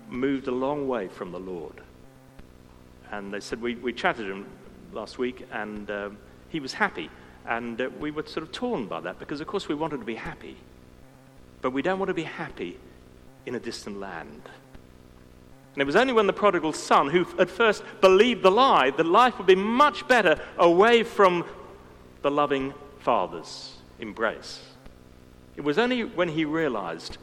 moved 0.10 0.50
a 0.50 0.52
long 0.52 0.90
way 0.90 1.08
from 1.08 1.32
the 1.32 1.40
Lord. 1.40 1.80
And 3.10 3.34
they 3.34 3.40
said, 3.40 3.62
we, 3.62 3.76
we 3.76 3.94
chatted 3.94 4.28
him 4.30 4.48
last 4.92 5.18
week, 5.18 5.48
and 5.54 5.90
um, 5.90 6.18
he 6.50 6.60
was 6.60 6.74
happy. 6.74 7.10
And 7.46 7.80
uh, 7.80 7.90
we 8.02 8.12
were 8.12 8.26
sort 8.26 8.44
of 8.46 8.52
torn 8.52 8.88
by 8.88 9.00
that 9.00 9.18
because, 9.18 9.40
of 9.40 9.48
course, 9.48 9.70
we 9.70 9.76
wanted 9.76 10.00
to 10.00 10.06
be 10.06 10.16
happy. 10.16 10.58
But 11.62 11.72
we 11.72 11.82
don't 11.82 12.00
want 12.00 12.10
to 12.10 12.14
be 12.14 12.24
happy 12.24 12.80
in 13.46 13.56
a 13.56 13.60
distant 13.60 14.00
land. 14.00 14.42
And 15.74 15.82
it 15.82 15.86
was 15.86 15.96
only 15.96 16.14
when 16.14 16.28
the 16.28 16.34
prodigal 16.34 16.74
son, 16.74 17.10
who 17.10 17.26
at 17.40 17.50
first 17.50 17.84
believed 18.00 18.44
the 18.44 18.52
lie, 18.52 18.92
that 18.92 19.06
life 19.06 19.38
would 19.38 19.48
be 19.48 19.56
much 19.56 20.08
better 20.08 20.40
away 20.58 21.04
from 21.04 21.46
the 22.22 22.30
loving 22.30 22.74
father's 23.00 23.78
embrace. 24.00 24.62
It 25.56 25.62
was 25.62 25.78
only 25.78 26.04
when 26.04 26.30
he 26.30 26.46
realized 26.46 27.18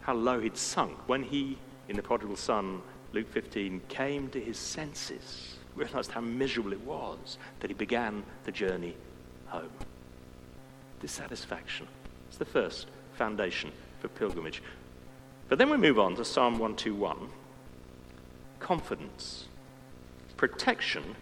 how 0.00 0.14
low 0.14 0.40
he'd 0.40 0.56
sunk, 0.56 0.96
when 1.08 1.22
he, 1.22 1.58
in 1.88 1.96
the 1.96 2.02
prodigal 2.02 2.36
son, 2.36 2.80
Luke 3.12 3.28
15, 3.30 3.82
came 3.88 4.28
to 4.30 4.40
his 4.40 4.58
senses, 4.58 5.56
realized 5.74 6.10
how 6.10 6.20
miserable 6.20 6.72
it 6.72 6.80
was, 6.80 7.38
that 7.60 7.68
he 7.68 7.74
began 7.74 8.22
the 8.44 8.52
journey 8.52 8.96
home. 9.46 9.70
Dissatisfaction. 11.00 11.86
is 12.30 12.38
the 12.38 12.44
first 12.44 12.86
foundation 13.14 13.72
for 14.00 14.08
pilgrimage. 14.08 14.62
But 15.50 15.58
then 15.58 15.68
we 15.68 15.76
move 15.76 15.98
on 15.98 16.14
to 16.14 16.24
Psalm 16.24 16.60
121 16.60 17.28
confidence, 18.60 19.48
protection 20.36 21.16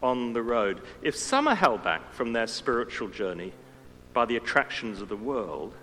on 0.00 0.34
the 0.34 0.42
road. 0.42 0.82
If 1.02 1.16
some 1.16 1.48
are 1.48 1.56
held 1.56 1.82
back 1.82 2.12
from 2.12 2.32
their 2.32 2.46
spiritual 2.46 3.08
journey 3.08 3.52
by 4.12 4.24
the 4.24 4.36
attractions 4.36 5.00
of 5.00 5.08
the 5.08 5.16
world, 5.16 5.74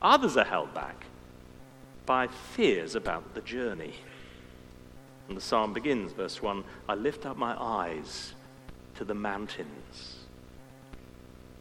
others 0.00 0.36
are 0.36 0.44
held 0.44 0.72
back 0.72 1.04
by 2.06 2.28
fears 2.28 2.94
about 2.94 3.34
the 3.34 3.40
journey. 3.40 3.94
And 5.26 5.36
the 5.36 5.40
psalm 5.40 5.72
begins, 5.72 6.12
verse 6.12 6.40
1 6.40 6.62
I 6.88 6.94
lift 6.94 7.26
up 7.26 7.36
my 7.36 7.60
eyes 7.60 8.34
to 8.94 9.04
the 9.04 9.14
mountains. 9.14 10.21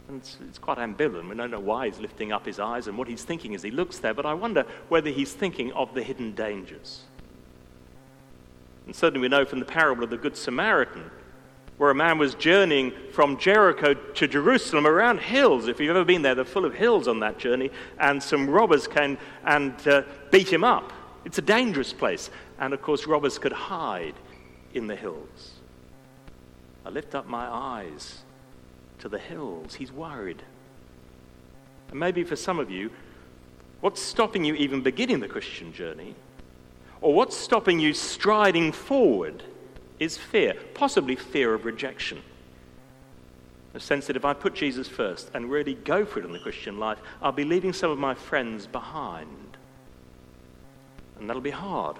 And 0.08 0.20
it's, 0.20 0.38
it's, 0.48 0.58
quite 0.58 0.77
ambivalent. 0.77 1.29
We 1.29 1.36
don't 1.36 1.51
know 1.51 1.60
why 1.60 1.88
he's 1.88 2.00
lifting 2.00 2.31
up 2.31 2.46
his 2.46 2.60
eyes 2.60 2.88
and 2.88 2.98
what 2.98 3.08
he's 3.08 3.24
thinking 3.24 3.55
as 3.55 3.63
he 3.63 3.72
looks 3.72 4.00
there, 4.00 4.13
but 4.13 4.25
I 4.25 4.34
wonder 4.34 4.65
whether 4.89 5.10
he's 5.10 5.34
thinking 5.34 5.72
of 5.74 5.93
the 5.93 6.03
hidden 6.03 6.34
dangers. 6.34 7.03
And 8.86 8.96
certainly 8.96 9.22
we 9.22 9.29
know 9.29 9.46
from 9.46 9.60
the 9.60 9.65
parable 9.65 10.03
of 10.03 10.10
the 10.10 10.17
Good 10.17 10.36
Samaritan, 10.36 11.10
where 11.77 11.89
a 11.89 11.96
man 11.96 12.17
was 12.17 12.36
journeying 12.36 12.93
from 13.12 13.38
Jericho 13.38 13.93
to 13.93 14.27
Jerusalem 14.27 14.86
around 14.86 15.20
hills. 15.20 15.67
If 15.67 15.79
you've 15.79 15.89
ever 15.89 16.03
been 16.03 16.22
there, 16.22 16.36
they're 16.36 16.46
full 16.46 16.65
of 16.65 16.74
hills 16.74 17.08
on 17.08 17.20
that 17.22 17.38
journey, 17.38 17.72
and 18.00 18.22
some 18.22 18.50
robbers 18.50 18.88
came 18.88 19.17
and 19.46 19.88
uh, 19.88 20.03
beat 20.29 20.51
him 20.51 20.63
up. 20.63 20.91
It's 21.25 21.38
a 21.38 21.41
dangerous 21.41 21.93
place. 21.93 22.29
And 22.60 22.74
of 22.74 22.81
course, 22.81 23.08
robbers 23.08 23.39
could 23.39 23.53
hide 23.53 24.13
in 24.74 24.88
the 24.88 24.96
hills. 24.96 25.53
I 26.86 26.89
lift 26.89 27.15
up 27.15 27.27
my 27.27 27.46
eyes 27.46 28.20
to 29.01 29.10
the 29.10 29.20
hills. 29.20 29.75
He's 29.75 29.91
worried. 29.91 30.41
And 31.89 32.00
maybe 32.00 32.24
for 32.24 32.36
some 32.36 32.60
of 32.60 32.72
you, 32.72 32.89
what's 33.81 34.01
stopping 34.01 34.43
you 34.43 34.55
even 34.55 34.81
beginning 34.81 35.20
the 35.20 35.27
Christian 35.27 35.74
journey, 35.74 36.15
or 37.01 37.13
what's 37.13 37.36
stopping 37.36 37.79
you 37.79 37.93
striding 37.93 38.72
forward, 38.72 39.43
is 40.00 40.17
fear, 40.17 40.55
possibly 40.74 41.15
fear 41.15 41.53
of 41.53 41.65
rejection. 41.65 42.22
A 43.74 43.79
sense 43.79 44.08
that 44.08 44.15
if 44.15 44.25
I 44.25 44.34
put 44.34 44.53
Jesus 44.53 44.88
first 44.88 45.31
and 45.34 45.50
really 45.50 45.75
go 45.75 46.06
for 46.06 46.19
it 46.19 46.25
in 46.25 46.32
the 46.32 46.39
Christian 46.39 46.80
life, 46.80 46.99
I'll 47.21 47.32
be 47.32 47.45
leaving 47.45 47.73
some 47.73 47.91
of 47.91 47.97
my 47.97 48.13
friends 48.13 48.67
behind. 48.67 49.58
And 51.19 51.30
that'll 51.30 51.41
be 51.41 51.52
hard. 51.52 51.97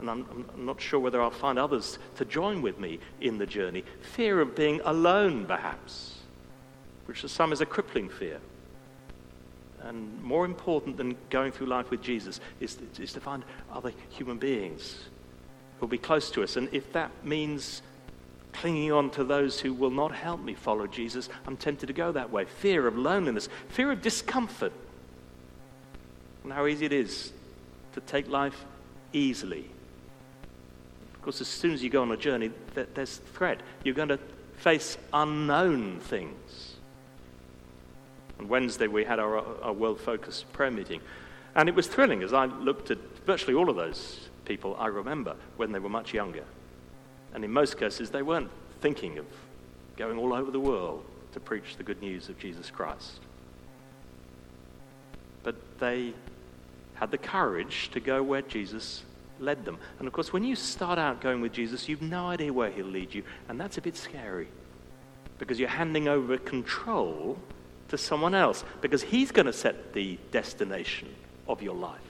And 0.00 0.08
I'm, 0.08 0.46
I'm, 0.54 0.64
not 0.64 0.80
sure 0.80 1.00
whether 1.00 1.20
I'll 1.20 1.30
find 1.30 1.58
others 1.58 1.98
to 2.16 2.24
join 2.24 2.62
with 2.62 2.78
me 2.78 3.00
in 3.20 3.38
the 3.38 3.46
journey. 3.46 3.84
Fear 4.14 4.40
of 4.40 4.54
being 4.54 4.80
alone, 4.84 5.44
perhaps, 5.44 6.18
which 7.06 7.20
for 7.20 7.28
some 7.28 7.52
is 7.52 7.60
a 7.60 7.66
crippling 7.66 8.08
fear. 8.08 8.38
And 9.82 10.22
more 10.22 10.44
important 10.44 10.96
than 10.96 11.16
going 11.30 11.52
through 11.52 11.66
life 11.66 11.90
with 11.90 12.02
Jesus 12.02 12.40
is, 12.60 12.78
is 12.98 13.12
to 13.12 13.20
find 13.20 13.44
other 13.72 13.92
human 14.10 14.38
beings 14.38 14.96
who 15.78 15.86
will 15.86 15.88
be 15.88 15.98
close 15.98 16.30
to 16.32 16.42
us. 16.42 16.56
And 16.56 16.68
if 16.72 16.92
that 16.92 17.10
means 17.24 17.82
clinging 18.52 18.92
on 18.92 19.10
to 19.10 19.24
those 19.24 19.60
who 19.60 19.72
will 19.72 19.90
not 19.90 20.12
help 20.12 20.40
me 20.40 20.54
follow 20.54 20.86
Jesus, 20.86 21.28
I'm 21.46 21.56
tempted 21.56 21.86
to 21.86 21.92
go 21.92 22.12
that 22.12 22.30
way. 22.30 22.44
Fear 22.44 22.86
of 22.86 22.96
loneliness, 22.96 23.48
fear 23.68 23.90
of 23.90 24.02
discomfort, 24.02 24.72
and 26.44 26.52
how 26.52 26.66
easy 26.66 26.86
it 26.86 26.92
is 26.92 27.32
to 27.94 28.00
take 28.00 28.28
life 28.28 28.64
easily 29.12 29.70
course, 31.28 31.42
as 31.42 31.48
soon 31.48 31.74
as 31.74 31.82
you 31.82 31.90
go 31.90 32.00
on 32.00 32.10
a 32.10 32.16
journey, 32.16 32.50
there's 32.94 33.18
threat. 33.18 33.60
You're 33.84 33.94
going 33.94 34.08
to 34.08 34.18
face 34.56 34.96
unknown 35.12 36.00
things. 36.00 36.76
On 38.38 38.48
Wednesday, 38.48 38.86
we 38.86 39.04
had 39.04 39.18
our, 39.18 39.36
our 39.62 39.74
world 39.74 40.00
focused 40.00 40.50
prayer 40.54 40.70
meeting. 40.70 41.02
And 41.54 41.68
it 41.68 41.74
was 41.74 41.86
thrilling 41.86 42.22
as 42.22 42.32
I 42.32 42.46
looked 42.46 42.90
at 42.90 42.96
virtually 43.26 43.52
all 43.52 43.68
of 43.68 43.76
those 43.76 44.30
people 44.46 44.74
I 44.78 44.86
remember 44.86 45.36
when 45.58 45.70
they 45.70 45.78
were 45.78 45.90
much 45.90 46.14
younger. 46.14 46.44
And 47.34 47.44
in 47.44 47.52
most 47.52 47.78
cases, 47.78 48.08
they 48.08 48.22
weren't 48.22 48.48
thinking 48.80 49.18
of 49.18 49.26
going 49.98 50.16
all 50.16 50.32
over 50.32 50.50
the 50.50 50.60
world 50.60 51.04
to 51.32 51.40
preach 51.40 51.76
the 51.76 51.82
good 51.82 52.00
news 52.00 52.30
of 52.30 52.38
Jesus 52.38 52.70
Christ. 52.70 53.20
But 55.42 55.56
they 55.78 56.14
had 56.94 57.10
the 57.10 57.18
courage 57.18 57.90
to 57.92 58.00
go 58.00 58.22
where 58.22 58.40
Jesus 58.40 59.02
led 59.40 59.64
them. 59.64 59.78
And 59.98 60.06
of 60.06 60.12
course, 60.12 60.32
when 60.32 60.44
you 60.44 60.56
start 60.56 60.98
out 60.98 61.20
going 61.20 61.40
with 61.40 61.52
Jesus, 61.52 61.88
you've 61.88 62.02
no 62.02 62.26
idea 62.26 62.52
where 62.52 62.70
he'll 62.70 62.86
lead 62.86 63.14
you. 63.14 63.22
And 63.48 63.60
that's 63.60 63.78
a 63.78 63.80
bit 63.80 63.96
scary 63.96 64.48
because 65.38 65.58
you're 65.58 65.68
handing 65.68 66.08
over 66.08 66.36
control 66.38 67.38
to 67.88 67.98
someone 67.98 68.34
else 68.34 68.64
because 68.80 69.02
he's 69.02 69.30
going 69.30 69.46
to 69.46 69.52
set 69.52 69.92
the 69.92 70.18
destination 70.30 71.08
of 71.46 71.62
your 71.62 71.74
life. 71.74 72.00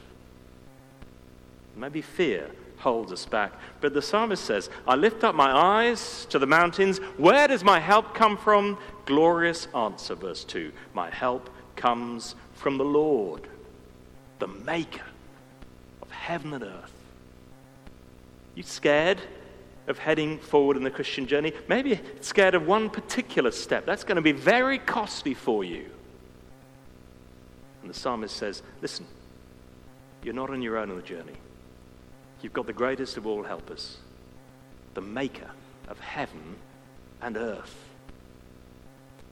Maybe 1.76 2.02
fear 2.02 2.50
holds 2.78 3.12
us 3.12 3.26
back. 3.26 3.52
But 3.80 3.94
the 3.94 4.02
psalmist 4.02 4.44
says, 4.44 4.70
I 4.86 4.94
lift 4.94 5.24
up 5.24 5.34
my 5.34 5.50
eyes 5.50 6.26
to 6.30 6.38
the 6.38 6.46
mountains. 6.46 6.98
Where 7.16 7.46
does 7.48 7.64
my 7.64 7.80
help 7.80 8.14
come 8.14 8.36
from? 8.36 8.78
Glorious 9.04 9.66
answer, 9.74 10.14
verse 10.14 10.44
2. 10.44 10.72
My 10.94 11.10
help 11.10 11.50
comes 11.76 12.34
from 12.54 12.78
the 12.78 12.84
Lord, 12.84 13.46
the 14.38 14.48
maker 14.48 15.04
of 16.02 16.10
heaven 16.10 16.52
and 16.54 16.64
earth. 16.64 16.97
You 18.58 18.64
scared 18.64 19.20
of 19.86 19.98
heading 20.00 20.40
forward 20.40 20.76
in 20.76 20.82
the 20.82 20.90
Christian 20.90 21.28
journey? 21.28 21.52
Maybe 21.68 22.00
scared 22.20 22.56
of 22.56 22.66
one 22.66 22.90
particular 22.90 23.52
step. 23.52 23.86
That's 23.86 24.02
going 24.02 24.16
to 24.16 24.22
be 24.22 24.32
very 24.32 24.80
costly 24.80 25.32
for 25.32 25.62
you. 25.62 25.88
And 27.82 27.88
the 27.88 27.94
psalmist 27.94 28.36
says, 28.36 28.64
Listen, 28.82 29.06
you're 30.24 30.34
not 30.34 30.50
on 30.50 30.60
your 30.60 30.76
own 30.76 30.90
on 30.90 30.96
the 30.96 31.02
journey. 31.02 31.34
You've 32.42 32.52
got 32.52 32.66
the 32.66 32.72
greatest 32.72 33.16
of 33.16 33.28
all 33.28 33.44
helpers, 33.44 33.98
the 34.94 35.02
maker 35.02 35.50
of 35.86 36.00
heaven 36.00 36.56
and 37.22 37.36
earth. 37.36 37.76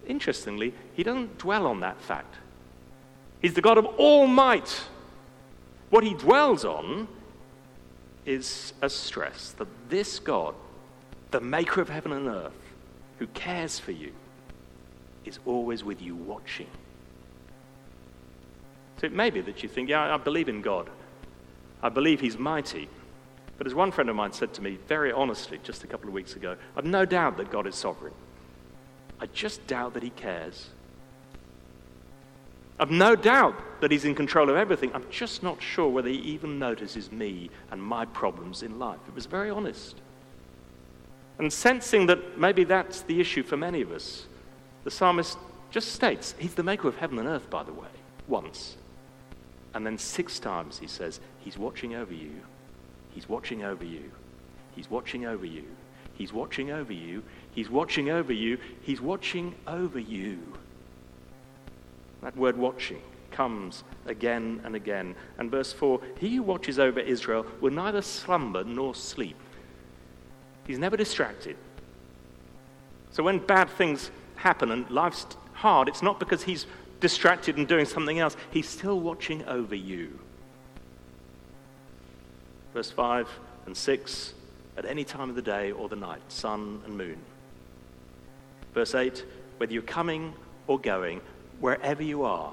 Interestingly, 0.06 0.72
he 0.94 1.02
doesn't 1.02 1.38
dwell 1.38 1.66
on 1.66 1.80
that 1.80 2.00
fact. 2.00 2.36
He's 3.42 3.54
the 3.54 3.60
God 3.60 3.76
of 3.76 3.86
all 3.98 4.28
might. 4.28 4.84
What 5.90 6.04
he 6.04 6.14
dwells 6.14 6.64
on 6.64 7.08
is 8.26 8.74
a 8.82 8.90
stress 8.90 9.52
that 9.52 9.68
this 9.88 10.18
God, 10.18 10.54
the 11.30 11.40
maker 11.40 11.80
of 11.80 11.88
heaven 11.88 12.12
and 12.12 12.26
earth, 12.26 12.52
who 13.18 13.26
cares 13.28 13.78
for 13.78 13.92
you, 13.92 14.12
is 15.24 15.38
always 15.46 15.82
with 15.82 16.02
you 16.02 16.14
watching. 16.14 16.68
So 19.00 19.06
it 19.06 19.12
may 19.12 19.30
be 19.30 19.40
that 19.42 19.62
you 19.62 19.68
think, 19.68 19.88
yeah, 19.88 20.14
I 20.14 20.16
believe 20.16 20.48
in 20.48 20.60
God. 20.60 20.90
I 21.82 21.88
believe 21.88 22.20
He's 22.20 22.36
mighty. 22.36 22.88
But 23.58 23.66
as 23.66 23.74
one 23.74 23.90
friend 23.90 24.10
of 24.10 24.16
mine 24.16 24.32
said 24.32 24.52
to 24.54 24.62
me 24.62 24.78
very 24.86 25.12
honestly 25.12 25.58
just 25.62 25.84
a 25.84 25.86
couple 25.86 26.08
of 26.08 26.14
weeks 26.14 26.36
ago, 26.36 26.56
I've 26.76 26.84
no 26.84 27.04
doubt 27.04 27.36
that 27.38 27.50
God 27.50 27.66
is 27.66 27.74
sovereign. 27.74 28.14
I 29.20 29.26
just 29.26 29.66
doubt 29.66 29.94
that 29.94 30.02
He 30.02 30.10
cares. 30.10 30.70
I've 32.78 32.90
no 32.90 33.16
doubt 33.16 33.80
that 33.80 33.90
he's 33.90 34.04
in 34.04 34.14
control 34.14 34.50
of 34.50 34.56
everything. 34.56 34.90
I'm 34.94 35.06
just 35.10 35.42
not 35.42 35.62
sure 35.62 35.88
whether 35.88 36.08
he 36.08 36.16
even 36.16 36.58
notices 36.58 37.10
me 37.10 37.50
and 37.70 37.82
my 37.82 38.04
problems 38.06 38.62
in 38.62 38.78
life. 38.78 38.98
It 39.08 39.14
was 39.14 39.26
very 39.26 39.50
honest. 39.50 39.96
And 41.38 41.52
sensing 41.52 42.06
that 42.06 42.38
maybe 42.38 42.64
that's 42.64 43.02
the 43.02 43.20
issue 43.20 43.42
for 43.42 43.56
many 43.56 43.80
of 43.82 43.92
us, 43.92 44.26
the 44.84 44.90
psalmist 44.90 45.38
just 45.70 45.92
states, 45.92 46.34
He's 46.38 46.54
the 46.54 46.62
maker 46.62 46.88
of 46.88 46.96
heaven 46.96 47.18
and 47.18 47.28
earth, 47.28 47.48
by 47.50 47.62
the 47.62 47.72
way, 47.72 47.88
once. 48.28 48.76
And 49.74 49.84
then 49.84 49.98
six 49.98 50.38
times 50.38 50.78
he 50.78 50.86
says, 50.86 51.20
He's 51.40 51.58
watching 51.58 51.94
over 51.94 52.14
you. 52.14 52.32
He's 53.10 53.28
watching 53.28 53.64
over 53.64 53.84
you. 53.84 54.10
He's 54.74 54.90
watching 54.90 55.26
over 55.26 55.46
you. 55.46 55.64
He's 56.14 56.32
watching 56.32 56.70
over 56.70 56.92
you. 56.92 57.22
He's 57.52 57.70
watching 57.70 58.10
over 58.10 58.32
you. 58.32 58.58
He's 58.82 59.00
watching 59.00 59.54
over 59.66 59.98
you. 59.98 60.38
That 62.26 62.36
word 62.36 62.56
watching 62.56 63.00
comes 63.30 63.84
again 64.04 64.60
and 64.64 64.74
again. 64.74 65.14
And 65.38 65.48
verse 65.48 65.72
4 65.72 66.00
He 66.18 66.34
who 66.34 66.42
watches 66.42 66.80
over 66.80 66.98
Israel 66.98 67.46
will 67.60 67.70
neither 67.70 68.02
slumber 68.02 68.64
nor 68.64 68.96
sleep. 68.96 69.36
He's 70.66 70.80
never 70.80 70.96
distracted. 70.96 71.56
So 73.12 73.22
when 73.22 73.38
bad 73.38 73.70
things 73.70 74.10
happen 74.34 74.72
and 74.72 74.90
life's 74.90 75.24
hard, 75.52 75.86
it's 75.86 76.02
not 76.02 76.18
because 76.18 76.42
he's 76.42 76.66
distracted 76.98 77.58
and 77.58 77.68
doing 77.68 77.86
something 77.86 78.18
else. 78.18 78.36
He's 78.50 78.68
still 78.68 78.98
watching 78.98 79.44
over 79.44 79.76
you. 79.76 80.18
Verse 82.74 82.90
5 82.90 83.28
and 83.66 83.76
6 83.76 84.34
at 84.76 84.84
any 84.84 85.04
time 85.04 85.30
of 85.30 85.36
the 85.36 85.42
day 85.42 85.70
or 85.70 85.88
the 85.88 85.94
night, 85.94 86.22
sun 86.26 86.82
and 86.86 86.98
moon. 86.98 87.18
Verse 88.74 88.96
8 88.96 89.24
whether 89.58 89.72
you're 89.72 89.82
coming 89.82 90.34
or 90.66 90.78
going, 90.78 91.20
wherever 91.60 92.02
you 92.02 92.24
are. 92.24 92.52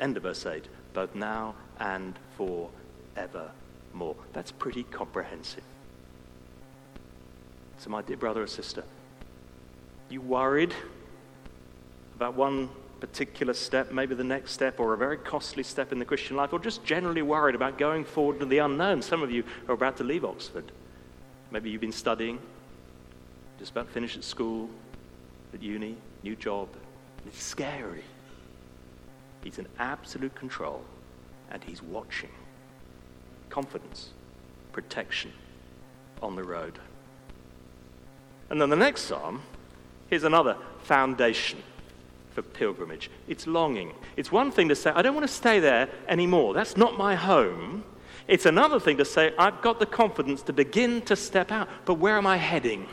End 0.00 0.16
of 0.16 0.24
verse 0.24 0.44
8 0.46 0.66
both 0.94 1.14
now 1.14 1.54
and 1.80 2.14
forevermore. 2.36 4.16
That's 4.32 4.52
pretty 4.52 4.84
comprehensive. 4.84 5.64
So, 7.78 7.90
my 7.90 8.00
dear 8.00 8.16
brother 8.16 8.42
or 8.42 8.46
sister, 8.46 8.84
you 10.08 10.20
worried 10.20 10.72
about 12.14 12.34
one 12.34 12.70
particular 13.00 13.52
step, 13.52 13.92
maybe 13.92 14.14
the 14.14 14.24
next 14.24 14.52
step, 14.52 14.78
or 14.78 14.94
a 14.94 14.96
very 14.96 15.18
costly 15.18 15.64
step 15.64 15.92
in 15.92 15.98
the 15.98 16.04
Christian 16.04 16.36
life, 16.36 16.52
or 16.52 16.58
just 16.58 16.84
generally 16.84 17.22
worried 17.22 17.56
about 17.56 17.76
going 17.76 18.04
forward 18.04 18.38
to 18.40 18.46
the 18.46 18.58
unknown. 18.58 19.02
Some 19.02 19.22
of 19.22 19.30
you 19.30 19.44
are 19.68 19.74
about 19.74 19.96
to 19.98 20.04
leave 20.04 20.24
Oxford. 20.24 20.70
Maybe 21.50 21.70
you've 21.70 21.80
been 21.80 21.92
studying, 21.92 22.38
just 23.58 23.72
about 23.72 23.88
to 23.88 23.92
finish 23.92 24.16
at 24.16 24.24
school, 24.24 24.70
at 25.52 25.62
uni, 25.62 25.96
new 26.22 26.36
job. 26.36 26.68
It's 27.26 27.42
scary. 27.42 28.04
He's 29.42 29.58
in 29.58 29.66
absolute 29.78 30.34
control, 30.34 30.82
and 31.50 31.62
he's 31.62 31.82
watching. 31.82 32.30
Confidence, 33.50 34.10
protection 34.72 35.32
on 36.22 36.36
the 36.36 36.42
road. 36.42 36.78
And 38.50 38.60
then 38.60 38.70
the 38.70 38.76
next 38.76 39.02
psalm, 39.02 39.42
here's 40.08 40.24
another 40.24 40.56
foundation 40.82 41.62
for 42.34 42.42
pilgrimage. 42.42 43.10
It's 43.28 43.46
longing. 43.46 43.92
It's 44.16 44.32
one 44.32 44.50
thing 44.50 44.68
to 44.68 44.74
say, 44.74 44.90
I 44.90 45.02
don't 45.02 45.14
want 45.14 45.26
to 45.26 45.32
stay 45.32 45.60
there 45.60 45.88
anymore. 46.08 46.52
That's 46.54 46.76
not 46.76 46.98
my 46.98 47.14
home. 47.14 47.84
It's 48.26 48.46
another 48.46 48.80
thing 48.80 48.96
to 48.98 49.04
say, 49.04 49.32
I've 49.38 49.60
got 49.60 49.78
the 49.78 49.86
confidence 49.86 50.42
to 50.42 50.52
begin 50.52 51.02
to 51.02 51.16
step 51.16 51.52
out, 51.52 51.68
but 51.84 51.94
where 51.94 52.16
am 52.16 52.26
I 52.26 52.36
heading? 52.38 52.86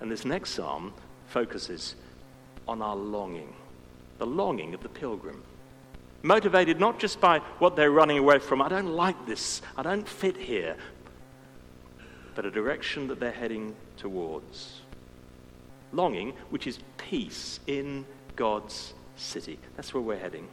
And 0.00 0.10
this 0.10 0.24
next 0.24 0.50
psalm 0.50 0.92
focuses 1.28 1.94
on 2.68 2.82
our 2.82 2.96
longing, 2.96 3.52
the 4.18 4.26
longing 4.26 4.74
of 4.74 4.82
the 4.82 4.88
pilgrim. 4.88 5.42
Motivated 6.22 6.78
not 6.78 6.98
just 6.98 7.20
by 7.20 7.38
what 7.58 7.74
they're 7.74 7.90
running 7.90 8.18
away 8.18 8.38
from, 8.38 8.62
I 8.62 8.68
don't 8.68 8.94
like 8.94 9.26
this, 9.26 9.60
I 9.76 9.82
don't 9.82 10.08
fit 10.08 10.36
here, 10.36 10.76
but 12.34 12.46
a 12.46 12.50
direction 12.50 13.08
that 13.08 13.18
they're 13.18 13.32
heading 13.32 13.74
towards. 13.96 14.80
Longing, 15.92 16.32
which 16.50 16.66
is 16.66 16.78
peace 16.96 17.60
in 17.66 18.06
God's 18.36 18.94
city. 19.16 19.58
That's 19.76 19.92
where 19.92 20.02
we're 20.02 20.18
heading. 20.18 20.48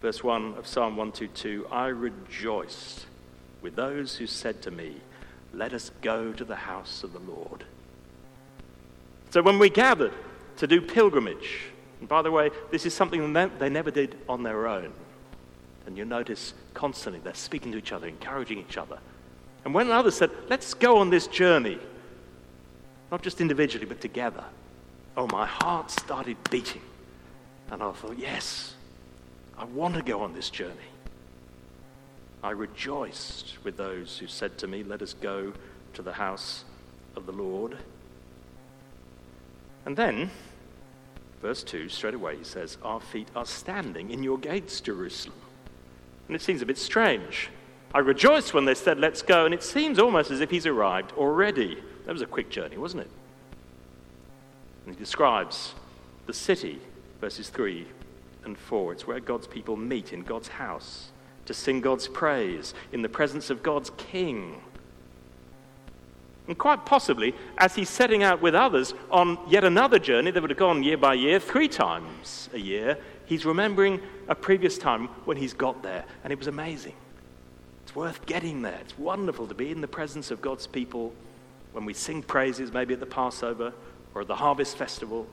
Verse 0.00 0.22
1 0.22 0.54
of 0.54 0.66
Psalm 0.66 0.96
122 0.96 1.66
I 1.70 1.88
rejoiced 1.88 3.06
with 3.62 3.76
those 3.76 4.16
who 4.16 4.26
said 4.26 4.62
to 4.62 4.70
me, 4.70 4.96
Let 5.52 5.72
us 5.72 5.90
go 6.02 6.32
to 6.32 6.44
the 6.44 6.56
house 6.56 7.02
of 7.02 7.12
the 7.12 7.18
Lord. 7.20 7.64
So 9.30 9.42
when 9.42 9.58
we 9.58 9.70
gathered 9.70 10.12
to 10.58 10.66
do 10.66 10.80
pilgrimage, 10.80 11.60
and 12.00 12.08
by 12.08 12.22
the 12.22 12.30
way, 12.30 12.50
this 12.70 12.86
is 12.86 12.94
something 12.94 13.32
they 13.32 13.68
never 13.68 13.90
did 13.90 14.16
on 14.28 14.42
their 14.42 14.66
own. 14.66 14.92
And 15.86 15.96
you'll 15.96 16.08
notice 16.08 16.52
constantly 16.74 17.20
they're 17.20 17.34
speaking 17.34 17.72
to 17.72 17.78
each 17.78 17.92
other, 17.92 18.06
encouraging 18.06 18.58
each 18.58 18.76
other. 18.76 18.98
And 19.64 19.72
when 19.72 19.90
others 19.90 20.16
said, 20.16 20.30
Let's 20.48 20.74
go 20.74 20.98
on 20.98 21.10
this 21.10 21.26
journey, 21.26 21.78
not 23.10 23.22
just 23.22 23.40
individually, 23.40 23.86
but 23.86 24.00
together, 24.00 24.44
oh, 25.16 25.26
my 25.28 25.46
heart 25.46 25.90
started 25.90 26.36
beating. 26.50 26.82
And 27.70 27.82
I 27.82 27.92
thought, 27.92 28.18
Yes, 28.18 28.74
I 29.56 29.64
want 29.64 29.94
to 29.94 30.02
go 30.02 30.22
on 30.22 30.34
this 30.34 30.50
journey. 30.50 30.74
I 32.42 32.50
rejoiced 32.50 33.56
with 33.64 33.76
those 33.76 34.18
who 34.18 34.26
said 34.26 34.58
to 34.58 34.66
me, 34.66 34.82
Let 34.82 35.02
us 35.02 35.14
go 35.14 35.52
to 35.94 36.02
the 36.02 36.12
house 36.12 36.64
of 37.16 37.26
the 37.26 37.32
Lord. 37.32 37.76
And 39.86 39.96
then, 39.96 40.30
verse 41.40 41.62
2, 41.62 41.88
straight 41.88 42.14
away, 42.14 42.36
he 42.36 42.44
says, 42.44 42.76
Our 42.82 43.00
feet 43.00 43.28
are 43.34 43.46
standing 43.46 44.10
in 44.10 44.22
your 44.22 44.36
gates, 44.36 44.80
Jerusalem. 44.80 45.36
And 46.26 46.34
it 46.36 46.42
seems 46.42 46.60
a 46.60 46.66
bit 46.66 46.76
strange. 46.76 47.50
I 47.94 48.00
rejoiced 48.00 48.52
when 48.52 48.64
they 48.64 48.74
said, 48.74 48.98
Let's 48.98 49.22
go, 49.22 49.44
and 49.44 49.54
it 49.54 49.62
seems 49.62 49.98
almost 49.98 50.30
as 50.30 50.40
if 50.40 50.50
he's 50.50 50.66
arrived 50.66 51.12
already. 51.12 51.78
That 52.04 52.12
was 52.12 52.20
a 52.20 52.26
quick 52.26 52.50
journey, 52.50 52.76
wasn't 52.76 53.04
it? 53.04 53.10
And 54.84 54.94
he 54.94 54.98
describes 54.98 55.74
the 56.26 56.34
city, 56.34 56.80
verses 57.20 57.48
3 57.48 57.86
and 58.44 58.58
4. 58.58 58.92
It's 58.92 59.06
where 59.06 59.20
God's 59.20 59.46
people 59.46 59.76
meet 59.76 60.12
in 60.12 60.22
God's 60.22 60.48
house 60.48 61.10
to 61.46 61.54
sing 61.54 61.80
God's 61.80 62.08
praise 62.08 62.74
in 62.92 63.02
the 63.02 63.08
presence 63.08 63.50
of 63.50 63.62
God's 63.62 63.90
king. 63.96 64.60
And 66.48 66.56
quite 66.56 66.86
possibly, 66.86 67.34
as 67.58 67.74
he's 67.74 67.90
setting 67.90 68.22
out 68.22 68.40
with 68.40 68.54
others 68.54 68.94
on 69.10 69.38
yet 69.48 69.64
another 69.64 69.98
journey 69.98 70.30
that 70.30 70.40
would 70.40 70.50
have 70.50 70.58
gone 70.58 70.82
year 70.82 70.96
by 70.96 71.14
year, 71.14 71.40
three 71.40 71.68
times 71.68 72.48
a 72.52 72.58
year, 72.58 72.98
he's 73.24 73.44
remembering 73.44 74.00
a 74.28 74.34
previous 74.34 74.78
time 74.78 75.08
when 75.24 75.36
he's 75.36 75.52
got 75.52 75.82
there, 75.82 76.04
and 76.22 76.32
it 76.32 76.38
was 76.38 76.46
amazing. 76.46 76.94
It's 77.84 77.96
worth 77.96 78.24
getting 78.26 78.62
there. 78.62 78.78
It's 78.80 78.98
wonderful 78.98 79.48
to 79.48 79.54
be 79.54 79.70
in 79.70 79.80
the 79.80 79.88
presence 79.88 80.30
of 80.30 80.40
God's 80.40 80.66
people 80.66 81.12
when 81.72 81.84
we 81.84 81.94
sing 81.94 82.22
praises, 82.22 82.72
maybe 82.72 82.94
at 82.94 83.00
the 83.00 83.06
Passover 83.06 83.72
or 84.14 84.22
at 84.22 84.28
the 84.28 84.36
Harvest 84.36 84.76
Festival. 84.76 85.26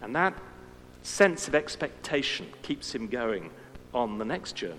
And 0.00 0.14
that 0.16 0.34
sense 1.02 1.48
of 1.48 1.54
expectation 1.54 2.46
keeps 2.62 2.94
him 2.94 3.06
going 3.08 3.50
on 3.94 4.18
the 4.18 4.24
next 4.24 4.56
journey. 4.56 4.78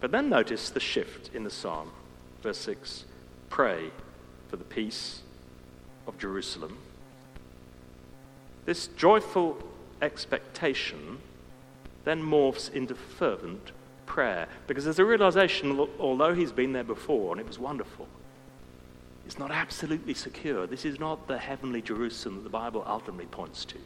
But 0.00 0.10
then 0.10 0.28
notice 0.28 0.70
the 0.70 0.80
shift 0.80 1.30
in 1.34 1.44
the 1.44 1.50
psalm. 1.50 1.90
Verse 2.42 2.58
6 2.58 3.04
Pray 3.48 3.90
for 4.48 4.56
the 4.56 4.64
peace 4.64 5.22
of 6.06 6.18
Jerusalem. 6.18 6.76
This 8.64 8.88
joyful 8.88 9.58
expectation 10.00 11.18
then 12.04 12.22
morphs 12.22 12.72
into 12.72 12.94
fervent 12.94 13.72
prayer 14.06 14.48
because 14.66 14.84
there's 14.84 14.98
a 14.98 15.04
realization, 15.04 15.78
although 15.98 16.34
he's 16.34 16.52
been 16.52 16.72
there 16.72 16.84
before 16.84 17.32
and 17.32 17.40
it 17.40 17.46
was 17.46 17.58
wonderful, 17.58 18.08
it's 19.24 19.38
not 19.38 19.50
absolutely 19.50 20.14
secure. 20.14 20.66
This 20.66 20.84
is 20.84 20.98
not 20.98 21.28
the 21.28 21.38
heavenly 21.38 21.80
Jerusalem 21.80 22.36
that 22.36 22.44
the 22.44 22.50
Bible 22.50 22.84
ultimately 22.86 23.26
points 23.26 23.64
to. 23.66 23.78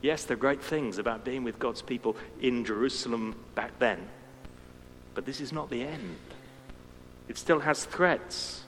Yes, 0.00 0.24
there 0.24 0.36
are 0.36 0.40
great 0.40 0.62
things 0.62 0.98
about 0.98 1.24
being 1.24 1.44
with 1.44 1.58
God's 1.58 1.82
people 1.82 2.16
in 2.40 2.64
Jerusalem 2.64 3.36
back 3.54 3.78
then, 3.78 4.06
but 5.14 5.24
this 5.24 5.40
is 5.40 5.52
not 5.52 5.70
the 5.70 5.82
end. 5.82 6.16
It 7.28 7.38
still 7.38 7.60
has 7.60 7.84
threats. 7.84 8.64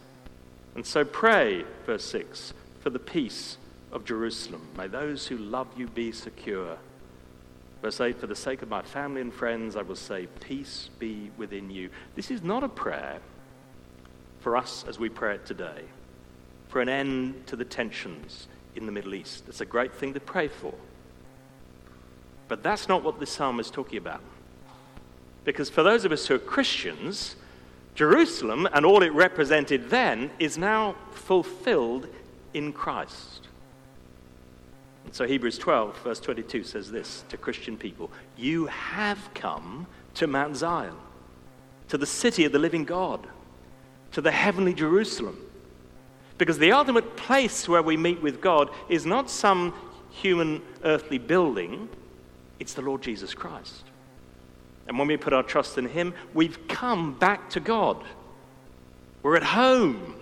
And 0.74 0.84
so 0.84 1.04
pray, 1.04 1.64
verse 1.84 2.04
6, 2.04 2.52
for 2.80 2.90
the 2.90 2.98
peace 2.98 3.58
of 3.92 4.04
Jerusalem. 4.04 4.68
May 4.76 4.88
those 4.88 5.26
who 5.26 5.38
love 5.38 5.68
you 5.76 5.86
be 5.86 6.12
secure. 6.12 6.76
Verse 7.82 8.00
8, 8.00 8.20
for 8.20 8.26
the 8.26 8.36
sake 8.36 8.62
of 8.62 8.68
my 8.68 8.82
family 8.82 9.20
and 9.20 9.32
friends, 9.32 9.76
I 9.76 9.82
will 9.82 9.96
say, 9.96 10.26
Peace 10.40 10.90
be 10.98 11.30
within 11.36 11.70
you. 11.70 11.90
This 12.14 12.30
is 12.30 12.42
not 12.42 12.64
a 12.64 12.68
prayer 12.68 13.20
for 14.40 14.56
us 14.56 14.84
as 14.88 14.98
we 14.98 15.08
pray 15.08 15.34
it 15.34 15.46
today, 15.46 15.82
for 16.68 16.80
an 16.80 16.88
end 16.88 17.46
to 17.46 17.56
the 17.56 17.64
tensions 17.64 18.48
in 18.74 18.86
the 18.86 18.92
Middle 18.92 19.14
East. 19.14 19.44
It's 19.48 19.60
a 19.60 19.66
great 19.66 19.94
thing 19.94 20.14
to 20.14 20.20
pray 20.20 20.48
for. 20.48 20.74
But 22.48 22.62
that's 22.62 22.88
not 22.88 23.02
what 23.02 23.18
this 23.18 23.30
psalm 23.30 23.58
is 23.60 23.70
talking 23.70 23.98
about. 23.98 24.20
Because 25.44 25.70
for 25.70 25.82
those 25.82 26.04
of 26.04 26.12
us 26.12 26.26
who 26.26 26.34
are 26.34 26.38
Christians, 26.38 27.36
Jerusalem 27.96 28.68
and 28.72 28.86
all 28.86 29.02
it 29.02 29.12
represented 29.12 29.90
then 29.90 30.30
is 30.38 30.56
now 30.56 30.94
fulfilled 31.12 32.06
in 32.54 32.72
Christ. 32.72 33.48
And 35.04 35.14
so 35.14 35.26
Hebrews 35.26 35.58
12, 35.58 35.98
verse 35.98 36.20
22 36.20 36.62
says 36.62 36.90
this 36.90 37.24
to 37.30 37.36
Christian 37.36 37.76
people 37.76 38.10
You 38.36 38.66
have 38.66 39.30
come 39.34 39.86
to 40.14 40.26
Mount 40.26 40.56
Zion, 40.56 40.94
to 41.88 41.98
the 41.98 42.06
city 42.06 42.44
of 42.44 42.52
the 42.52 42.58
living 42.58 42.84
God, 42.84 43.26
to 44.12 44.20
the 44.20 44.30
heavenly 44.30 44.74
Jerusalem. 44.74 45.38
Because 46.38 46.58
the 46.58 46.72
ultimate 46.72 47.16
place 47.16 47.66
where 47.66 47.82
we 47.82 47.96
meet 47.96 48.20
with 48.20 48.42
God 48.42 48.68
is 48.90 49.06
not 49.06 49.30
some 49.30 49.72
human 50.10 50.60
earthly 50.84 51.18
building, 51.18 51.88
it's 52.58 52.74
the 52.74 52.82
Lord 52.82 53.00
Jesus 53.00 53.32
Christ. 53.32 53.84
And 54.88 54.98
when 54.98 55.08
we 55.08 55.16
put 55.16 55.32
our 55.32 55.42
trust 55.42 55.78
in 55.78 55.88
Him, 55.88 56.14
we've 56.34 56.68
come 56.68 57.14
back 57.14 57.50
to 57.50 57.60
God. 57.60 58.02
We're 59.22 59.36
at 59.36 59.42
home. 59.42 60.14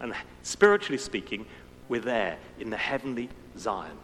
And 0.00 0.14
spiritually 0.42 0.98
speaking, 0.98 1.46
we're 1.88 2.00
there 2.00 2.38
in 2.60 2.70
the 2.70 2.76
heavenly 2.76 3.30
Zion. 3.56 3.96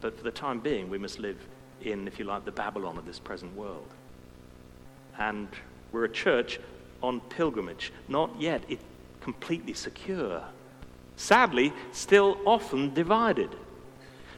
But 0.00 0.16
for 0.16 0.24
the 0.24 0.30
time 0.30 0.60
being, 0.60 0.88
we 0.88 0.98
must 0.98 1.18
live 1.18 1.38
in, 1.82 2.08
if 2.08 2.18
you 2.18 2.24
like, 2.24 2.44
the 2.44 2.52
Babylon 2.52 2.96
of 2.96 3.06
this 3.06 3.18
present 3.18 3.54
world. 3.54 3.88
And 5.18 5.48
we're 5.92 6.04
a 6.04 6.10
church 6.10 6.58
on 7.02 7.20
pilgrimage, 7.20 7.92
not 8.08 8.30
yet 8.40 8.64
completely 9.20 9.74
secure. 9.74 10.42
Sadly, 11.16 11.72
still 11.92 12.38
often 12.46 12.94
divided. 12.94 13.50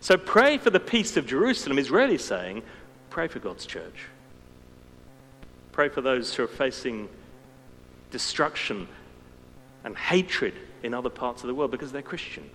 So 0.01 0.19
pray 0.19 0.59
for 0.59 0.71
the 0.71 0.81
peace 0.81 1.17
of 1.17 1.27
Jerusalem 1.27 1.79
is 1.79 1.91
really 1.91 2.19
saying, 2.19 2.63
pray 3.15 3.29
for 3.29 3.39
God's 3.39 3.65
church. 3.65 4.09
Pray 5.71 5.89
for 5.89 6.01
those 6.01 6.35
who 6.35 6.43
are 6.43 6.49
facing 6.49 7.09
destruction 8.11 8.89
and 9.85 9.97
hatred 9.97 10.53
in 10.83 10.93
other 10.93 11.11
parts 11.11 11.45
of 11.45 11.47
the 11.47 11.55
world 11.55 11.71
because 11.71 11.93
they're 11.93 12.03
Christian. 12.03 12.51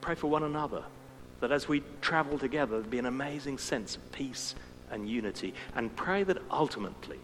Pray 0.00 0.14
for 0.14 0.28
one 0.28 0.44
another 0.44 0.82
that 1.40 1.52
as 1.52 1.68
we 1.68 1.82
travel 2.00 2.38
together, 2.38 2.76
there'll 2.76 2.88
be 2.88 3.00
an 3.00 3.04
amazing 3.04 3.58
sense 3.58 3.96
of 3.96 4.12
peace 4.12 4.54
and 4.90 5.06
unity. 5.06 5.52
And 5.74 5.94
pray 5.94 6.22
that 6.22 6.38
ultimately, 6.50 7.18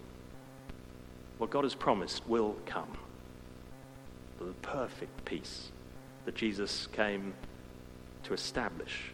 what 1.39 1.49
God 1.49 1.65
has 1.65 1.75
promised 1.75 2.29
will 2.29 2.55
come 2.67 2.99
the 4.41 4.53
perfect 4.61 5.25
peace 5.25 5.71
that 6.27 6.35
Jesus 6.35 6.87
came 6.93 7.33
to 8.25 8.35
establish 8.35 9.05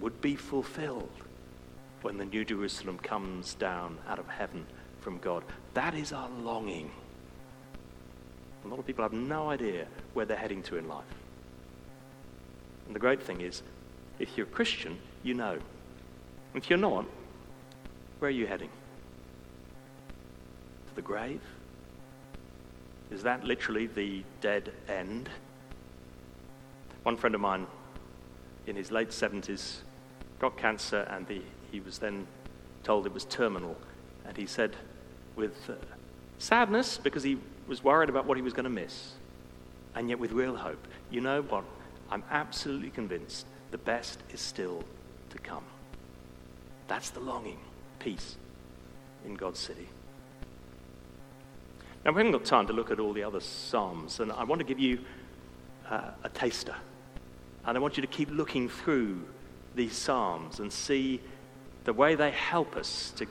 would 0.00 0.22
be 0.22 0.36
fulfilled 0.36 1.10
when 2.02 2.18
the 2.18 2.24
New 2.24 2.44
Jerusalem 2.44 2.98
comes 2.98 3.54
down 3.54 3.98
out 4.08 4.18
of 4.18 4.28
heaven 4.28 4.66
from 5.00 5.18
God. 5.18 5.44
That 5.74 5.94
is 5.94 6.12
our 6.12 6.28
longing. 6.28 6.90
A 8.64 8.68
lot 8.68 8.78
of 8.78 8.86
people 8.86 9.02
have 9.02 9.12
no 9.12 9.50
idea 9.50 9.86
where 10.14 10.26
they're 10.26 10.36
heading 10.36 10.62
to 10.64 10.76
in 10.76 10.88
life. 10.88 11.04
And 12.86 12.94
the 12.94 13.00
great 13.00 13.22
thing 13.22 13.40
is, 13.40 13.62
if 14.18 14.36
you're 14.36 14.46
a 14.46 14.50
Christian, 14.50 14.98
you 15.22 15.34
know. 15.34 15.58
If 16.54 16.70
you're 16.70 16.78
not, 16.78 17.04
where 18.18 18.28
are 18.28 18.32
you 18.32 18.46
heading? 18.46 18.70
To 20.88 20.94
the 20.94 21.02
grave? 21.02 21.40
Is 23.10 23.22
that 23.22 23.44
literally 23.44 23.86
the 23.86 24.22
dead 24.40 24.72
end? 24.88 25.28
One 27.04 27.16
friend 27.16 27.34
of 27.34 27.40
mine 27.40 27.66
in 28.66 28.76
his 28.76 28.90
late 28.90 29.10
70s 29.10 29.78
got 30.38 30.56
cancer 30.56 31.06
and 31.10 31.26
the, 31.26 31.40
he 31.70 31.80
was 31.80 31.98
then 31.98 32.26
told 32.82 33.06
it 33.06 33.14
was 33.14 33.24
terminal. 33.24 33.76
And 34.26 34.36
he 34.36 34.46
said, 34.46 34.76
with 35.36 35.70
uh, 35.70 35.74
sadness, 36.38 36.98
because 36.98 37.22
he 37.22 37.38
was 37.66 37.82
worried 37.84 38.08
about 38.08 38.26
what 38.26 38.36
he 38.36 38.42
was 38.42 38.52
going 38.52 38.64
to 38.64 38.70
miss, 38.70 39.12
and 39.94 40.08
yet 40.08 40.18
with 40.18 40.32
real 40.32 40.56
hope, 40.56 40.86
you 41.10 41.20
know 41.20 41.42
what? 41.42 41.64
I'm 42.10 42.24
absolutely 42.30 42.90
convinced 42.90 43.46
the 43.70 43.78
best 43.78 44.20
is 44.32 44.40
still 44.40 44.82
to 45.30 45.38
come. 45.38 45.64
That's 46.88 47.10
the 47.10 47.20
longing, 47.20 47.58
peace 47.98 48.36
in 49.26 49.34
God's 49.34 49.58
city. 49.58 49.88
Now, 52.04 52.12
we 52.12 52.18
haven't 52.18 52.32
got 52.32 52.44
time 52.44 52.66
to 52.68 52.72
look 52.72 52.90
at 52.90 53.00
all 53.00 53.12
the 53.12 53.24
other 53.24 53.40
Psalms, 53.40 54.20
and 54.20 54.32
I 54.32 54.44
want 54.44 54.60
to 54.60 54.64
give 54.64 54.78
you 54.78 55.00
uh, 55.90 56.10
a 56.24 56.28
taster. 56.30 56.74
And 57.66 57.76
I 57.76 57.80
want 57.80 57.96
you 57.96 58.00
to 58.00 58.06
keep 58.06 58.30
looking 58.30 58.68
through 58.68 59.22
these 59.74 59.94
Psalms 59.94 60.60
and 60.60 60.72
see 60.72 61.20
the 61.84 61.92
way 61.92 62.14
they 62.14 62.30
help 62.30 62.76
us 62.76 63.12
to, 63.16 63.26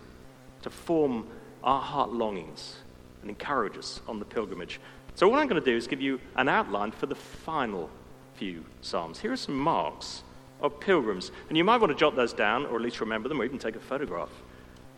to 0.63 0.69
form 0.69 1.27
our 1.63 1.81
heart 1.81 2.12
longings 2.12 2.77
and 3.21 3.29
encourage 3.29 3.77
us 3.77 4.01
on 4.07 4.19
the 4.19 4.25
pilgrimage. 4.25 4.79
So, 5.15 5.27
what 5.27 5.39
I'm 5.39 5.47
going 5.47 5.62
to 5.62 5.65
do 5.65 5.75
is 5.75 5.88
give 5.88 6.01
you 6.01 6.19
an 6.36 6.47
outline 6.47 6.91
for 6.91 7.07
the 7.07 7.15
final 7.15 7.89
few 8.36 8.63
Psalms. 8.81 9.19
Here 9.19 9.31
are 9.31 9.38
some 9.38 9.57
marks 9.57 10.23
of 10.62 10.79
pilgrims, 10.79 11.31
and 11.49 11.57
you 11.57 11.63
might 11.63 11.77
want 11.77 11.91
to 11.91 11.97
jot 11.97 12.15
those 12.15 12.33
down, 12.33 12.65
or 12.65 12.75
at 12.75 12.81
least 12.81 13.01
remember 13.01 13.27
them, 13.27 13.41
or 13.41 13.45
even 13.45 13.60
take 13.60 13.75
a 13.75 13.79
photograph. 13.79 14.29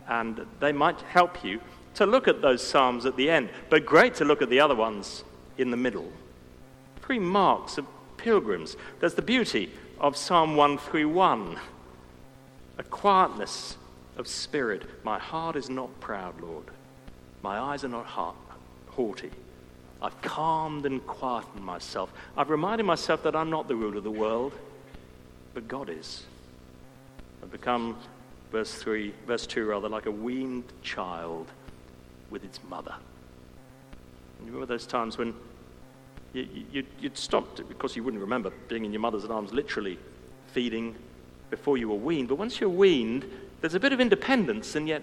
And 0.08 0.46
they 0.58 0.72
might 0.72 1.00
help 1.02 1.44
you 1.44 1.60
to 1.94 2.06
look 2.06 2.28
at 2.28 2.42
those 2.42 2.66
Psalms 2.66 3.06
at 3.06 3.16
the 3.16 3.30
end, 3.30 3.50
but 3.68 3.84
great 3.84 4.14
to 4.16 4.24
look 4.24 4.42
at 4.42 4.50
the 4.50 4.60
other 4.60 4.74
ones 4.74 5.24
in 5.58 5.70
the 5.70 5.76
middle. 5.76 6.10
Three 7.02 7.18
marks 7.18 7.78
of 7.78 7.86
pilgrims. 8.16 8.76
There's 9.00 9.14
the 9.14 9.22
beauty 9.22 9.70
of 9.98 10.16
Psalm 10.16 10.56
131 10.56 11.58
a 12.80 12.82
quietness 12.84 13.76
of 14.16 14.26
spirit. 14.26 15.04
My 15.04 15.18
heart 15.18 15.54
is 15.54 15.68
not 15.68 16.00
proud, 16.00 16.40
Lord. 16.40 16.64
My 17.42 17.58
eyes 17.58 17.84
are 17.84 17.88
not 17.88 18.06
haughty. 18.88 19.30
I've 20.00 20.18
calmed 20.22 20.86
and 20.86 21.06
quietened 21.06 21.62
myself. 21.62 22.10
I've 22.38 22.48
reminded 22.48 22.84
myself 22.84 23.22
that 23.24 23.36
I'm 23.36 23.50
not 23.50 23.68
the 23.68 23.76
ruler 23.76 23.98
of 23.98 24.04
the 24.04 24.10
world, 24.10 24.54
but 25.52 25.68
God 25.68 25.90
is. 25.90 26.24
I've 27.42 27.52
become, 27.52 27.98
verse 28.50 28.72
3, 28.72 29.12
verse 29.26 29.46
2 29.46 29.66
rather, 29.66 29.90
like 29.90 30.06
a 30.06 30.10
weaned 30.10 30.72
child 30.82 31.48
with 32.30 32.44
its 32.44 32.60
mother. 32.70 32.94
And 34.38 34.46
you 34.46 34.54
remember 34.54 34.72
those 34.72 34.86
times 34.86 35.18
when 35.18 35.34
you, 36.32 36.48
you, 36.72 36.84
would 37.02 37.18
stopped 37.18 37.68
because 37.68 37.94
you 37.94 38.02
wouldn't 38.02 38.22
remember 38.22 38.50
being 38.68 38.86
in 38.86 38.92
your 38.92 39.02
mother's 39.02 39.26
arms, 39.26 39.52
literally 39.52 39.98
feeding 40.54 40.96
before 41.50 41.76
you 41.76 41.88
were 41.88 41.96
weaned. 41.96 42.28
But 42.28 42.36
once 42.36 42.60
you're 42.60 42.70
weaned, 42.70 43.24
there's 43.60 43.74
a 43.74 43.80
bit 43.80 43.92
of 43.92 44.00
independence, 44.00 44.74
and 44.76 44.88
yet 44.88 45.02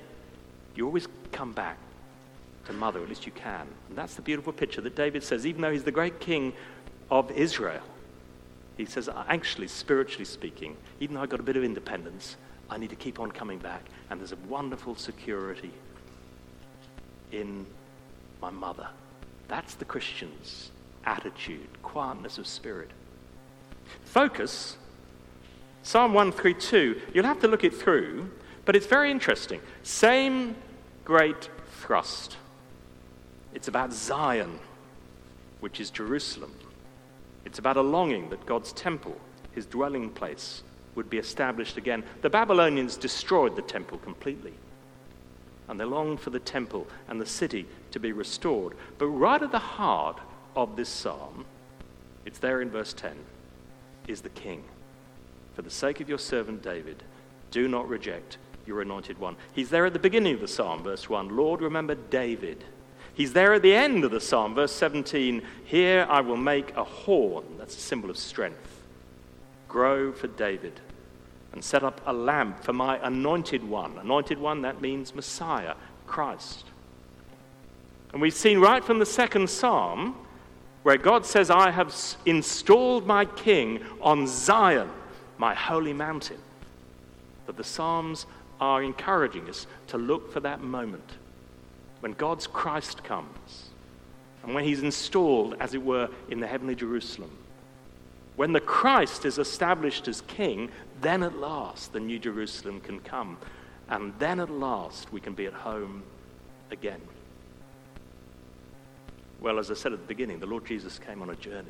you 0.76 0.86
always 0.86 1.08
come 1.32 1.52
back 1.52 1.78
to 2.66 2.74
mother, 2.74 3.02
at 3.02 3.10
least 3.10 3.26
you 3.26 3.32
can. 3.32 3.68
And 3.90 3.98
that's 3.98 4.16
the 4.16 4.22
beautiful 4.22 4.54
picture 4.54 4.82
that 4.82 4.96
David 4.96 5.24
says, 5.24 5.46
even 5.46 5.62
though 5.62 5.72
he's 5.72 5.84
the 5.84 5.92
great 5.92 6.20
king 6.20 6.54
of 7.10 7.32
Israel, 7.32 7.84
he 8.78 8.86
says, 8.86 9.10
uh, 9.10 9.24
actually, 9.28 9.68
spiritually 9.68 10.26
speaking, 10.26 10.78
even 11.00 11.16
though 11.16 11.22
I've 11.22 11.30
got 11.30 11.40
a 11.40 11.44
bit 11.44 11.58
of 11.58 11.64
independence, 11.64 12.36
I 12.70 12.78
need 12.78 12.90
to 12.92 12.96
keep 12.96 13.20
on 13.20 13.32
coming 13.32 13.58
back. 13.58 13.84
And 14.10 14.20
there's 14.20 14.34
a 14.34 14.38
wonderful 14.48 14.96
security 14.96 15.72
in 17.32 17.66
my 18.42 18.52
mother. 18.52 18.88
That's 19.48 19.76
the 19.76 19.86
Christian's 19.86 20.72
attitude, 21.06 21.68
quietness 21.82 22.38
of 22.38 22.46
spirit. 22.46 22.92
Focus, 24.04 24.78
Psalm 25.88 26.14
132, 26.14 27.00
you'll 27.14 27.24
have 27.24 27.40
to 27.40 27.48
look 27.48 27.64
it 27.64 27.74
through, 27.74 28.30
but 28.66 28.76
it's 28.76 28.88
very 28.88 29.10
interesting. 29.10 29.62
Same 29.84 30.54
great 31.06 31.50
thrust. 31.80 32.36
It's 33.54 33.70
about 33.70 33.94
Zion, 33.94 34.60
which 35.62 35.80
is 35.80 35.90
Jerusalem. 35.90 36.52
It's 37.46 37.58
about 37.58 37.78
a 37.78 37.82
longing 37.82 38.30
that 38.32 38.46
God's 38.46 38.74
temple, 38.74 39.16
his 39.54 39.66
dwelling 39.66 40.10
place, 40.10 40.62
would 40.96 41.10
be 41.10 41.20
established 41.20 41.78
again. 41.78 42.04
The 42.22 42.30
Babylonians 42.30 42.98
destroyed 42.98 43.56
the 43.56 43.62
temple 43.62 43.98
completely 44.00 44.56
and 45.70 45.80
they 45.80 45.86
longed 45.86 46.20
for 46.20 46.32
the 46.32 46.40
temple 46.40 46.86
and 47.08 47.22
the 47.22 47.26
city 47.26 47.66
to 47.92 48.00
be 48.02 48.12
restored. 48.12 48.74
But 48.98 49.08
right 49.08 49.42
at 49.42 49.54
the 49.54 49.60
heart 49.60 50.20
of 50.54 50.76
this 50.76 50.90
psalm, 50.90 51.46
it's 52.26 52.40
there 52.40 52.62
in 52.62 52.70
verse 52.70 52.92
10, 52.92 53.14
is 54.10 54.20
the 54.20 54.28
king. 54.28 54.66
For 55.58 55.64
the 55.64 55.72
sake 55.72 56.02
of 56.02 56.08
your 56.08 56.20
servant 56.20 56.62
David, 56.62 57.02
do 57.50 57.68
not 57.68 57.90
reject 57.90 58.38
your 58.68 58.80
anointed 58.80 59.18
one. 59.18 59.36
He's 59.54 59.72
there 59.72 59.88
at 59.88 59.94
the 59.94 59.98
beginning 59.98 60.36
of 60.36 60.42
the 60.42 60.48
psalm, 60.48 60.84
verse 60.84 61.10
1. 61.10 61.36
Lord, 61.36 61.62
remember 61.62 61.96
David. 61.96 62.64
He's 63.16 63.34
there 63.34 63.56
at 63.56 63.64
the 63.64 63.74
end 63.74 64.04
of 64.04 64.12
the 64.12 64.22
psalm, 64.22 64.54
verse 64.54 64.72
17. 64.74 65.42
Here 65.66 66.06
I 66.08 66.22
will 66.22 66.38
make 66.38 66.76
a 66.76 66.84
horn, 66.84 67.44
that's 67.58 67.76
a 67.76 67.80
symbol 67.80 68.12
of 68.12 68.20
strength, 68.20 68.84
grow 69.68 70.12
for 70.12 70.28
David 70.28 70.80
and 71.54 71.64
set 71.64 71.84
up 71.84 72.02
a 72.06 72.14
lamp 72.14 72.64
for 72.64 72.74
my 72.74 73.00
anointed 73.04 73.68
one. 73.68 73.98
Anointed 73.98 74.38
one, 74.38 74.62
that 74.62 74.80
means 74.80 75.16
Messiah, 75.16 75.74
Christ. 76.06 76.66
And 78.14 78.22
we've 78.22 78.32
seen 78.32 78.60
right 78.60 78.84
from 78.84 79.00
the 79.00 79.08
second 79.08 79.50
psalm 79.50 80.18
where 80.84 80.98
God 80.98 81.26
says, 81.26 81.50
I 81.50 81.72
have 81.72 81.96
installed 82.28 83.08
my 83.08 83.26
king 83.26 83.82
on 84.02 84.28
Zion, 84.28 84.92
my 85.38 85.54
holy 85.54 85.94
mountain. 85.94 86.38
That 87.46 87.58
the 87.58 87.64
psalms 87.64 88.26
are 88.60 88.84
encouraging 88.84 89.50
us 89.50 89.68
to 89.88 89.98
look 89.98 90.32
for 90.32 90.40
that 90.42 90.62
moment 90.62 91.18
when 92.00 92.14
God's 92.14 92.48
Christ 92.48 93.04
comes 93.04 93.70
and 94.44 94.54
when 94.54 94.64
he's 94.64 94.82
installed, 94.82 95.56
as 95.60 95.74
it 95.74 95.84
were, 95.84 96.10
in 96.30 96.40
the 96.40 96.48
heavenly 96.48 96.76
Jerusalem. 96.76 97.32
When 98.38 98.54
the 98.54 98.62
Christ 98.62 99.26
is 99.26 99.40
established 99.40 100.08
as 100.08 100.22
king, 100.22 100.70
then 101.02 101.24
at 101.24 101.38
last 101.38 101.92
the 101.92 102.00
New 102.00 102.20
Jerusalem 102.20 102.80
can 102.80 103.00
come. 103.00 103.38
And 103.90 104.14
then 104.20 104.40
at 104.40 104.50
last 104.50 105.12
we 105.12 105.20
can 105.20 105.34
be 105.34 105.48
at 105.48 105.54
home 105.54 106.04
again. 106.72 107.02
Well, 109.42 109.60
as 109.60 109.70
I 109.70 109.74
said 109.74 109.94
at 109.94 110.00
the 110.00 110.08
beginning, 110.08 110.40
the 110.40 110.46
Lord 110.46 110.66
Jesus 110.66 111.00
came 111.00 111.22
on 111.22 111.30
a 111.30 111.36
journey. 111.36 111.68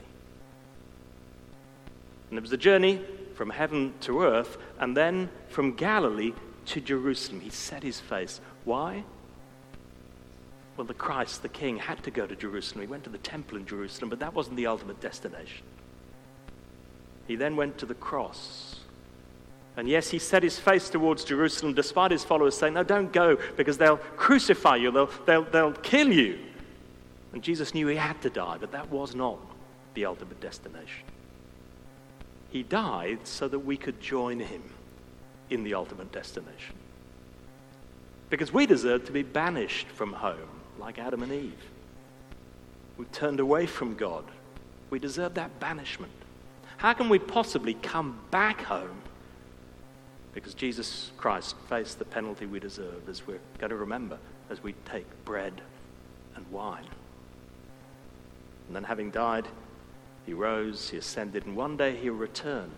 And 2.29 2.37
it 2.37 2.41
was 2.41 2.51
a 2.51 2.57
journey 2.57 3.01
from 3.37 3.51
heaven 3.51 3.93
to 4.01 4.23
earth 4.23 4.57
and 4.79 4.97
then 4.97 5.29
from 5.47 5.75
Galilee 5.75 6.33
to 6.65 6.81
Jerusalem. 6.81 7.39
He 7.39 7.51
set 7.51 7.83
his 7.83 7.99
face. 7.99 8.41
Why? 8.65 9.03
Well, 10.75 10.87
the 10.87 10.95
Christ, 10.95 11.43
the 11.43 11.49
King, 11.49 11.77
had 11.77 12.03
to 12.03 12.11
go 12.11 12.25
to 12.25 12.35
Jerusalem. 12.35 12.81
He 12.81 12.87
went 12.87 13.03
to 13.05 13.09
the 13.09 13.19
temple 13.19 13.57
in 13.57 13.65
Jerusalem, 13.65 14.09
but 14.09 14.19
that 14.19 14.33
wasn't 14.33 14.57
the 14.57 14.67
ultimate 14.67 14.99
destination. 14.99 15.63
He 17.27 17.35
then 17.35 17.55
went 17.55 17.77
to 17.77 17.85
the 17.85 17.93
cross. 17.93 18.79
And 19.75 19.87
yes, 19.87 20.09
he 20.09 20.17
set 20.17 20.41
his 20.41 20.57
face 20.57 20.89
towards 20.89 21.23
Jerusalem 21.23 21.75
despite 21.75 22.09
his 22.09 22.23
followers 22.23 22.57
saying, 22.57 22.73
No, 22.73 22.83
don't 22.83 23.13
go 23.13 23.37
because 23.55 23.77
they'll 23.77 23.97
crucify 23.97 24.77
you, 24.77 24.91
they'll, 24.91 25.11
they'll, 25.25 25.43
they'll 25.43 25.73
kill 25.73 26.11
you. 26.11 26.39
And 27.33 27.43
Jesus 27.43 27.75
knew 27.75 27.85
he 27.85 27.95
had 27.95 28.19
to 28.23 28.31
die, 28.31 28.57
but 28.59 28.71
that 28.71 28.89
was 28.89 29.13
not 29.13 29.37
the 29.93 30.05
ultimate 30.05 30.39
destination. 30.41 31.05
He 32.49 32.63
died 32.63 33.19
so 33.23 33.47
that 33.47 33.59
we 33.59 33.77
could 33.77 33.99
join 33.99 34.39
him 34.39 34.63
in 35.49 35.63
the 35.63 35.73
ultimate 35.73 36.11
destination. 36.11 36.75
Because 38.29 38.51
we 38.51 38.65
deserve 38.65 39.05
to 39.05 39.11
be 39.11 39.23
banished 39.23 39.87
from 39.87 40.13
home, 40.13 40.49
like 40.79 40.99
Adam 40.99 41.23
and 41.23 41.31
Eve. 41.31 41.63
We 42.97 43.05
turned 43.05 43.39
away 43.39 43.65
from 43.65 43.95
God. 43.95 44.25
We 44.89 44.99
deserve 44.99 45.35
that 45.35 45.59
banishment. 45.59 46.11
How 46.77 46.93
can 46.93 47.09
we 47.09 47.19
possibly 47.19 47.73
come 47.75 48.19
back 48.31 48.61
home? 48.61 49.01
Because 50.33 50.53
Jesus 50.53 51.11
Christ 51.17 51.55
faced 51.69 51.99
the 51.99 52.05
penalty 52.05 52.45
we 52.45 52.59
deserve, 52.59 53.07
as 53.09 53.25
we're 53.25 53.39
going 53.57 53.71
to 53.71 53.75
remember 53.75 54.17
as 54.49 54.61
we 54.61 54.73
take 54.85 55.05
bread 55.25 55.61
and 56.35 56.45
wine. 56.51 56.85
And 58.67 58.75
then, 58.75 58.83
having 58.83 59.11
died, 59.11 59.47
he 60.27 60.33
rose, 60.33 60.89
he 60.89 60.97
ascended, 60.97 61.45
and 61.45 61.55
one 61.55 61.77
day 61.77 61.95
he'll 61.95 62.13
return. 62.13 62.69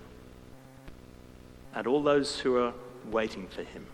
And 1.73 1.87
all 1.87 2.03
those 2.03 2.39
who 2.39 2.57
are 2.57 2.73
waiting 3.11 3.47
for 3.47 3.63
him, 3.63 3.87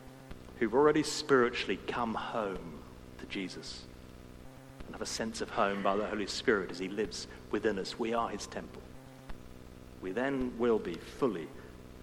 who've 0.59 0.73
already 0.73 1.03
spiritually 1.03 1.79
come 1.87 2.13
home 2.13 2.79
to 3.17 3.25
Jesus 3.27 3.85
and 4.85 4.93
have 4.93 5.01
a 5.01 5.05
sense 5.05 5.39
of 5.39 5.49
home 5.49 5.81
by 5.81 5.95
the 5.95 6.05
Holy 6.05 6.27
Spirit 6.27 6.69
as 6.69 6.79
he 6.79 6.89
lives 6.89 7.27
within 7.49 7.79
us, 7.79 7.97
we 7.97 8.13
are 8.13 8.27
his 8.27 8.45
temple. 8.45 8.81
We 10.01 10.11
then 10.11 10.51
will 10.59 10.77
be 10.77 10.95
fully 10.95 11.47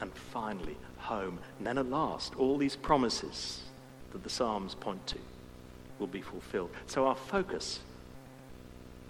and 0.00 0.10
finally 0.14 0.78
home. 0.96 1.38
And 1.58 1.66
then 1.66 1.76
at 1.76 1.90
last, 1.90 2.34
all 2.36 2.56
these 2.56 2.76
promises 2.76 3.60
that 4.12 4.24
the 4.24 4.30
Psalms 4.30 4.74
point 4.74 5.06
to 5.08 5.18
will 5.98 6.06
be 6.06 6.22
fulfilled. 6.22 6.70
So 6.86 7.06
our 7.06 7.14
focus 7.14 7.80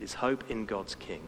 is 0.01 0.15
hope 0.15 0.51
in 0.51 0.67
God's 0.67 0.97
King. 0.97 1.23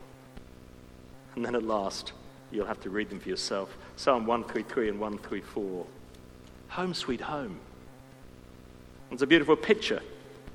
And 1.37 1.44
then 1.44 1.55
at 1.55 1.62
last, 1.62 2.12
you'll 2.51 2.66
have 2.66 2.81
to 2.83 2.90
read 2.90 3.11
them 3.11 3.20
for 3.20 3.29
yourself 3.29 3.77
Psalm 3.97 4.27
133 4.27 4.88
and 4.88 5.01
134. 5.01 5.87
Home, 6.68 6.94
sweet 6.94 7.20
home. 7.20 7.59
It's 9.11 9.23
a 9.23 9.27
beautiful 9.27 9.57
picture 9.57 10.01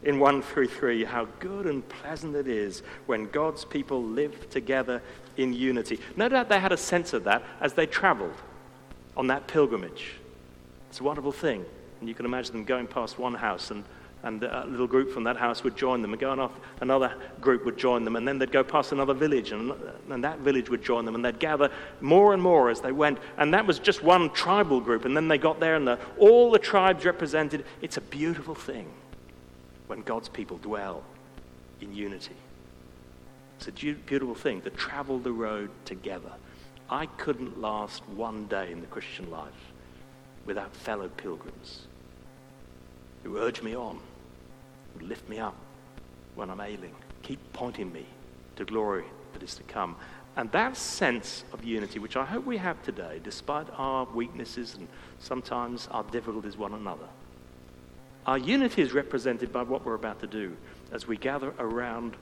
in 0.04 0.20
133 0.20 1.04
how 1.04 1.26
good 1.40 1.66
and 1.66 1.88
pleasant 1.88 2.36
it 2.36 2.48
is 2.48 2.84
when 3.06 3.30
God's 3.30 3.66
people 3.66 4.04
live 4.04 4.50
together 4.50 5.02
in 5.38 5.54
unity. 5.54 6.00
No 6.16 6.30
doubt 6.30 6.50
they 6.50 6.60
had 6.60 6.72
a 6.72 6.78
sense 6.78 7.14
of 7.14 7.26
that 7.26 7.44
as 7.62 7.74
they 7.74 7.86
traveled 7.86 8.36
on 9.16 9.28
that 9.28 9.48
pilgrimage. 9.48 10.14
It's 10.90 11.00
a 11.00 11.04
wonderful 11.04 11.32
thing. 11.32 11.66
And 12.00 12.08
you 12.08 12.16
can 12.16 12.26
imagine 12.26 12.54
them 12.54 12.64
going 12.64 12.88
past 12.88 13.20
one 13.20 13.34
house 13.34 13.72
and 13.72 13.84
and 14.24 14.44
a 14.44 14.66
little 14.68 14.88
group 14.88 15.12
from 15.12 15.24
that 15.24 15.38
house 15.38 15.64
would 15.64 15.78
join 15.78 16.02
them, 16.02 16.12
and 16.12 16.20
going 16.20 16.40
off, 16.40 16.52
another 16.82 17.14
group 17.40 17.64
would 17.64 17.78
join 17.78 18.04
them, 18.04 18.16
and 18.18 18.28
then 18.28 18.38
they'd 18.38 18.52
go 18.52 18.64
past 18.64 18.92
another 18.92 19.14
village, 19.14 19.52
and, 19.52 19.74
and 20.10 20.24
that 20.24 20.40
village 20.40 20.70
would 20.70 20.84
join 20.84 21.06
them, 21.06 21.16
and 21.16 21.24
they'd 21.24 21.40
gather 21.40 21.72
more 22.02 22.34
and 22.34 22.42
more 22.42 22.70
as 22.70 22.82
they 22.82 22.92
went. 22.92 23.18
And 23.38 23.54
that 23.54 23.66
was 23.66 23.80
just 23.80 24.04
one 24.04 24.30
tribal 24.32 24.82
group, 24.82 25.06
and 25.06 25.16
then 25.16 25.30
they 25.30 25.38
got 25.38 25.60
there, 25.60 25.76
and 25.76 25.88
the, 25.88 25.98
all 26.18 26.52
the 26.52 26.60
tribes 26.60 27.06
represented. 27.06 27.66
It's 27.82 27.98
a 27.98 28.02
beautiful 28.02 28.56
thing 28.56 28.88
when 29.88 30.02
God's 30.02 30.30
people 30.30 30.58
dwell 30.58 31.04
in 31.80 31.94
unity. 31.96 32.36
It's 33.58 33.68
a 33.68 33.72
beautiful 33.72 34.36
thing 34.36 34.62
to 34.62 34.70
travel 34.70 35.20
the 35.20 35.32
road 35.32 35.70
together. 35.86 36.32
I 36.90 37.06
couldn't 37.06 37.62
last 37.62 38.08
one 38.10 38.48
day 38.48 38.72
in 38.72 38.82
the 38.82 38.88
Christian 38.88 39.30
life 39.30 39.54
without 40.46 40.76
fellow 40.76 41.08
pilgrims 41.10 41.88
who 43.24 43.38
urge 43.38 43.62
me 43.62 43.76
on 43.76 44.00
who 44.98 45.06
lift 45.06 45.28
me 45.30 45.40
up 45.40 45.56
when 46.36 46.50
I'm 46.50 46.62
ailing. 46.62 46.96
Keep 47.24 47.54
pointing 47.54 47.92
me 47.92 48.06
to 48.56 48.66
glory 48.66 49.06
that 49.34 49.44
is 49.44 49.56
to 49.56 49.64
come. 49.64 49.96
And 50.36 50.52
that 50.52 50.78
sense 50.78 51.44
of 51.52 51.64
unity, 51.64 52.00
which 52.00 52.16
I 52.16 52.26
hope 52.26 52.46
we 52.46 52.58
have 52.58 52.82
today, 52.84 53.20
despite 53.24 53.68
our 53.76 54.06
weaknesses 54.06 54.76
and 54.76 54.88
sometimes 55.20 55.88
our 55.92 56.04
difficulties 56.04 56.56
one 56.56 56.74
another, 56.74 57.08
our 58.26 58.38
unity 58.38 58.82
is 58.82 58.94
represented 58.94 59.52
by 59.52 59.64
what 59.64 59.86
we're 59.86 59.96
about 59.96 60.20
to 60.22 60.28
do 60.28 60.56
as 60.92 61.08
we 61.08 61.18
gather 61.18 61.54
around 61.60 62.16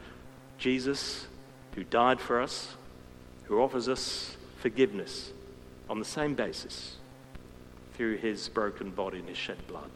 Jesus, 0.58 1.28
who 1.76 1.84
died 1.84 2.20
for 2.20 2.42
us, 2.42 2.76
who 3.44 3.62
offers 3.62 3.88
us 3.88 4.36
forgiveness 4.60 5.32
on 5.90 6.00
the 6.00 6.06
same 6.06 6.34
basis 6.34 6.98
through 7.94 8.18
his 8.18 8.50
broken 8.50 8.90
body 8.90 9.20
and 9.20 9.30
his 9.30 9.38
shed 9.38 9.66
blood. 9.68 9.92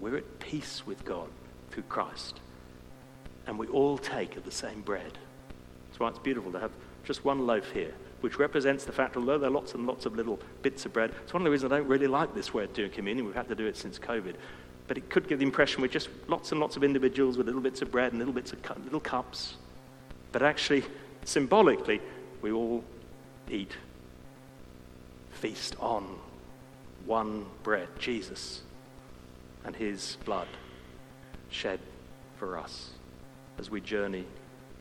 We're 0.00 0.16
at 0.16 0.38
peace 0.40 0.82
with 0.86 1.04
God 1.04 1.28
through 1.70 1.84
Christ. 1.84 2.40
And 3.46 3.58
we 3.58 3.66
all 3.68 3.98
take 3.98 4.36
of 4.36 4.44
the 4.44 4.50
same 4.50 4.80
bread. 4.82 5.18
That's 5.88 6.00
why 6.00 6.08
it's 6.08 6.18
beautiful 6.18 6.52
to 6.52 6.60
have 6.60 6.72
just 7.04 7.24
one 7.24 7.46
loaf 7.46 7.70
here, 7.72 7.92
which 8.20 8.38
represents 8.38 8.84
the 8.84 8.92
fact, 8.92 9.16
although 9.16 9.38
there 9.38 9.50
are 9.50 9.52
lots 9.52 9.74
and 9.74 9.86
lots 9.86 10.06
of 10.06 10.16
little 10.16 10.38
bits 10.62 10.86
of 10.86 10.92
bread, 10.92 11.12
it's 11.22 11.32
one 11.32 11.42
of 11.42 11.44
the 11.44 11.50
reasons 11.50 11.72
I 11.72 11.76
don't 11.76 11.88
really 11.88 12.06
like 12.06 12.34
this 12.34 12.54
way 12.54 12.64
of 12.64 12.72
doing 12.72 12.90
communion. 12.90 13.26
We've 13.26 13.34
had 13.34 13.48
to 13.48 13.54
do 13.54 13.66
it 13.66 13.76
since 13.76 13.98
COVID. 13.98 14.34
But 14.86 14.98
it 14.98 15.08
could 15.10 15.28
give 15.28 15.38
the 15.38 15.44
impression 15.44 15.82
we're 15.82 15.88
just 15.88 16.08
lots 16.28 16.52
and 16.52 16.60
lots 16.60 16.76
of 16.76 16.84
individuals 16.84 17.36
with 17.36 17.46
little 17.46 17.60
bits 17.60 17.82
of 17.82 17.90
bread 17.90 18.12
and 18.12 18.18
little 18.18 18.34
bits 18.34 18.52
of 18.52 18.62
cu- 18.62 18.80
little 18.82 19.00
cups. 19.00 19.56
But 20.32 20.42
actually, 20.42 20.84
symbolically, 21.24 22.00
we 22.42 22.52
all 22.52 22.84
eat, 23.50 23.72
feast 25.32 25.76
on 25.80 26.18
one 27.06 27.46
bread, 27.62 27.88
Jesus 27.98 28.62
and 29.64 29.74
his 29.74 30.18
blood 30.24 30.48
shed 31.50 31.80
for 32.36 32.58
us 32.58 32.90
as 33.58 33.70
we 33.70 33.80
journey 33.80 34.24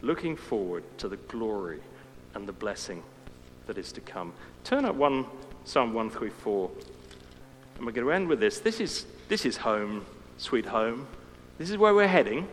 looking 0.02 0.36
forward 0.36 0.84
to 0.98 1.08
the 1.08 1.18
glory 1.18 1.80
and 2.34 2.48
the 2.48 2.54
blessing 2.54 3.04
that 3.68 3.78
is 3.78 3.92
to 3.94 4.02
come. 4.02 4.34
Turn 4.64 4.86
up 4.86 4.96
one 4.96 5.26
Psalm 5.66 5.94
134. 5.94 6.70
And 7.78 7.86
we're 7.86 7.92
going 7.94 8.06
to 8.06 8.12
end 8.12 8.28
with 8.28 8.40
this. 8.40 8.60
This 8.60 8.80
is, 8.80 9.06
this 9.30 9.46
is 9.46 9.58
home, 9.58 10.06
sweet 10.38 10.66
home. 10.66 11.08
This 11.58 11.70
is 11.70 11.78
where 11.78 11.94
we're 11.94 12.08
heading. 12.08 12.48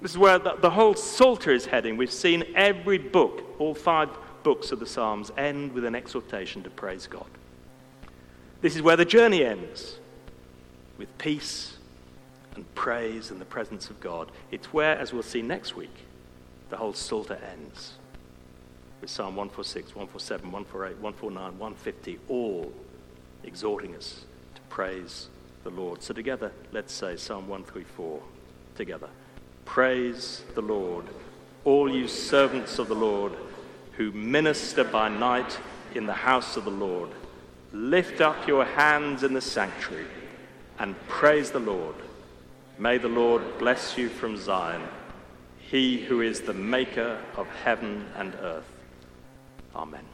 This 0.00 0.10
is 0.10 0.18
where 0.18 0.38
the, 0.38 0.56
the 0.56 0.70
whole 0.70 0.94
Psalter 0.94 1.52
is 1.52 1.66
heading. 1.66 1.96
We've 1.96 2.10
seen 2.10 2.44
every 2.56 2.98
book, 2.98 3.44
all 3.60 3.74
five 3.74 4.08
books 4.42 4.72
of 4.72 4.80
the 4.80 4.86
Psalms, 4.86 5.30
end 5.36 5.72
with 5.72 5.84
an 5.84 5.94
exhortation 5.94 6.64
to 6.64 6.70
praise 6.70 7.06
God. 7.06 7.26
This 8.60 8.74
is 8.74 8.82
where 8.82 8.96
the 8.96 9.04
journey 9.04 9.44
ends 9.44 9.98
with 10.98 11.16
peace 11.18 11.76
and 12.54 12.74
praise 12.74 13.30
in 13.30 13.38
the 13.38 13.44
presence 13.44 13.90
of 13.90 14.00
God. 14.00 14.30
It's 14.50 14.72
where, 14.72 14.98
as 14.98 15.12
we'll 15.12 15.22
see 15.22 15.42
next 15.42 15.74
week, 15.74 15.94
the 16.70 16.76
whole 16.76 16.92
Psalter 16.92 17.38
ends. 17.50 17.94
With 19.00 19.10
Psalm 19.10 19.36
146, 19.36 19.96
147, 19.96 20.52
148, 20.52 21.02
149, 21.02 21.58
150, 21.58 22.18
all 22.28 22.72
exhorting 23.44 23.96
us 23.96 24.24
to 24.54 24.60
praise 24.68 25.28
the 25.64 25.70
Lord. 25.70 26.02
So 26.02 26.14
together, 26.14 26.52
let's 26.72 26.92
say 26.92 27.16
Psalm 27.16 27.48
134 27.48 28.20
together. 28.76 29.08
Praise 29.64 30.42
the 30.54 30.62
Lord, 30.62 31.04
all 31.64 31.92
you 31.92 32.06
servants 32.06 32.78
of 32.78 32.88
the 32.88 32.94
Lord 32.94 33.32
who 33.92 34.12
minister 34.12 34.84
by 34.84 35.08
night 35.08 35.58
in 35.94 36.06
the 36.06 36.12
house 36.12 36.56
of 36.56 36.64
the 36.64 36.70
Lord. 36.70 37.10
Lift 37.72 38.20
up 38.20 38.46
your 38.46 38.64
hands 38.64 39.22
in 39.22 39.32
the 39.32 39.40
sanctuary 39.40 40.06
and 40.82 40.96
praise 41.06 41.52
the 41.52 41.60
Lord. 41.60 41.94
May 42.76 42.98
the 42.98 43.08
Lord 43.08 43.40
bless 43.60 43.96
you 43.96 44.08
from 44.08 44.36
Zion, 44.36 44.82
he 45.70 45.98
who 45.98 46.22
is 46.22 46.40
the 46.40 46.52
maker 46.52 47.20
of 47.36 47.46
heaven 47.64 48.04
and 48.16 48.34
earth. 48.34 48.68
Amen. 49.76 50.11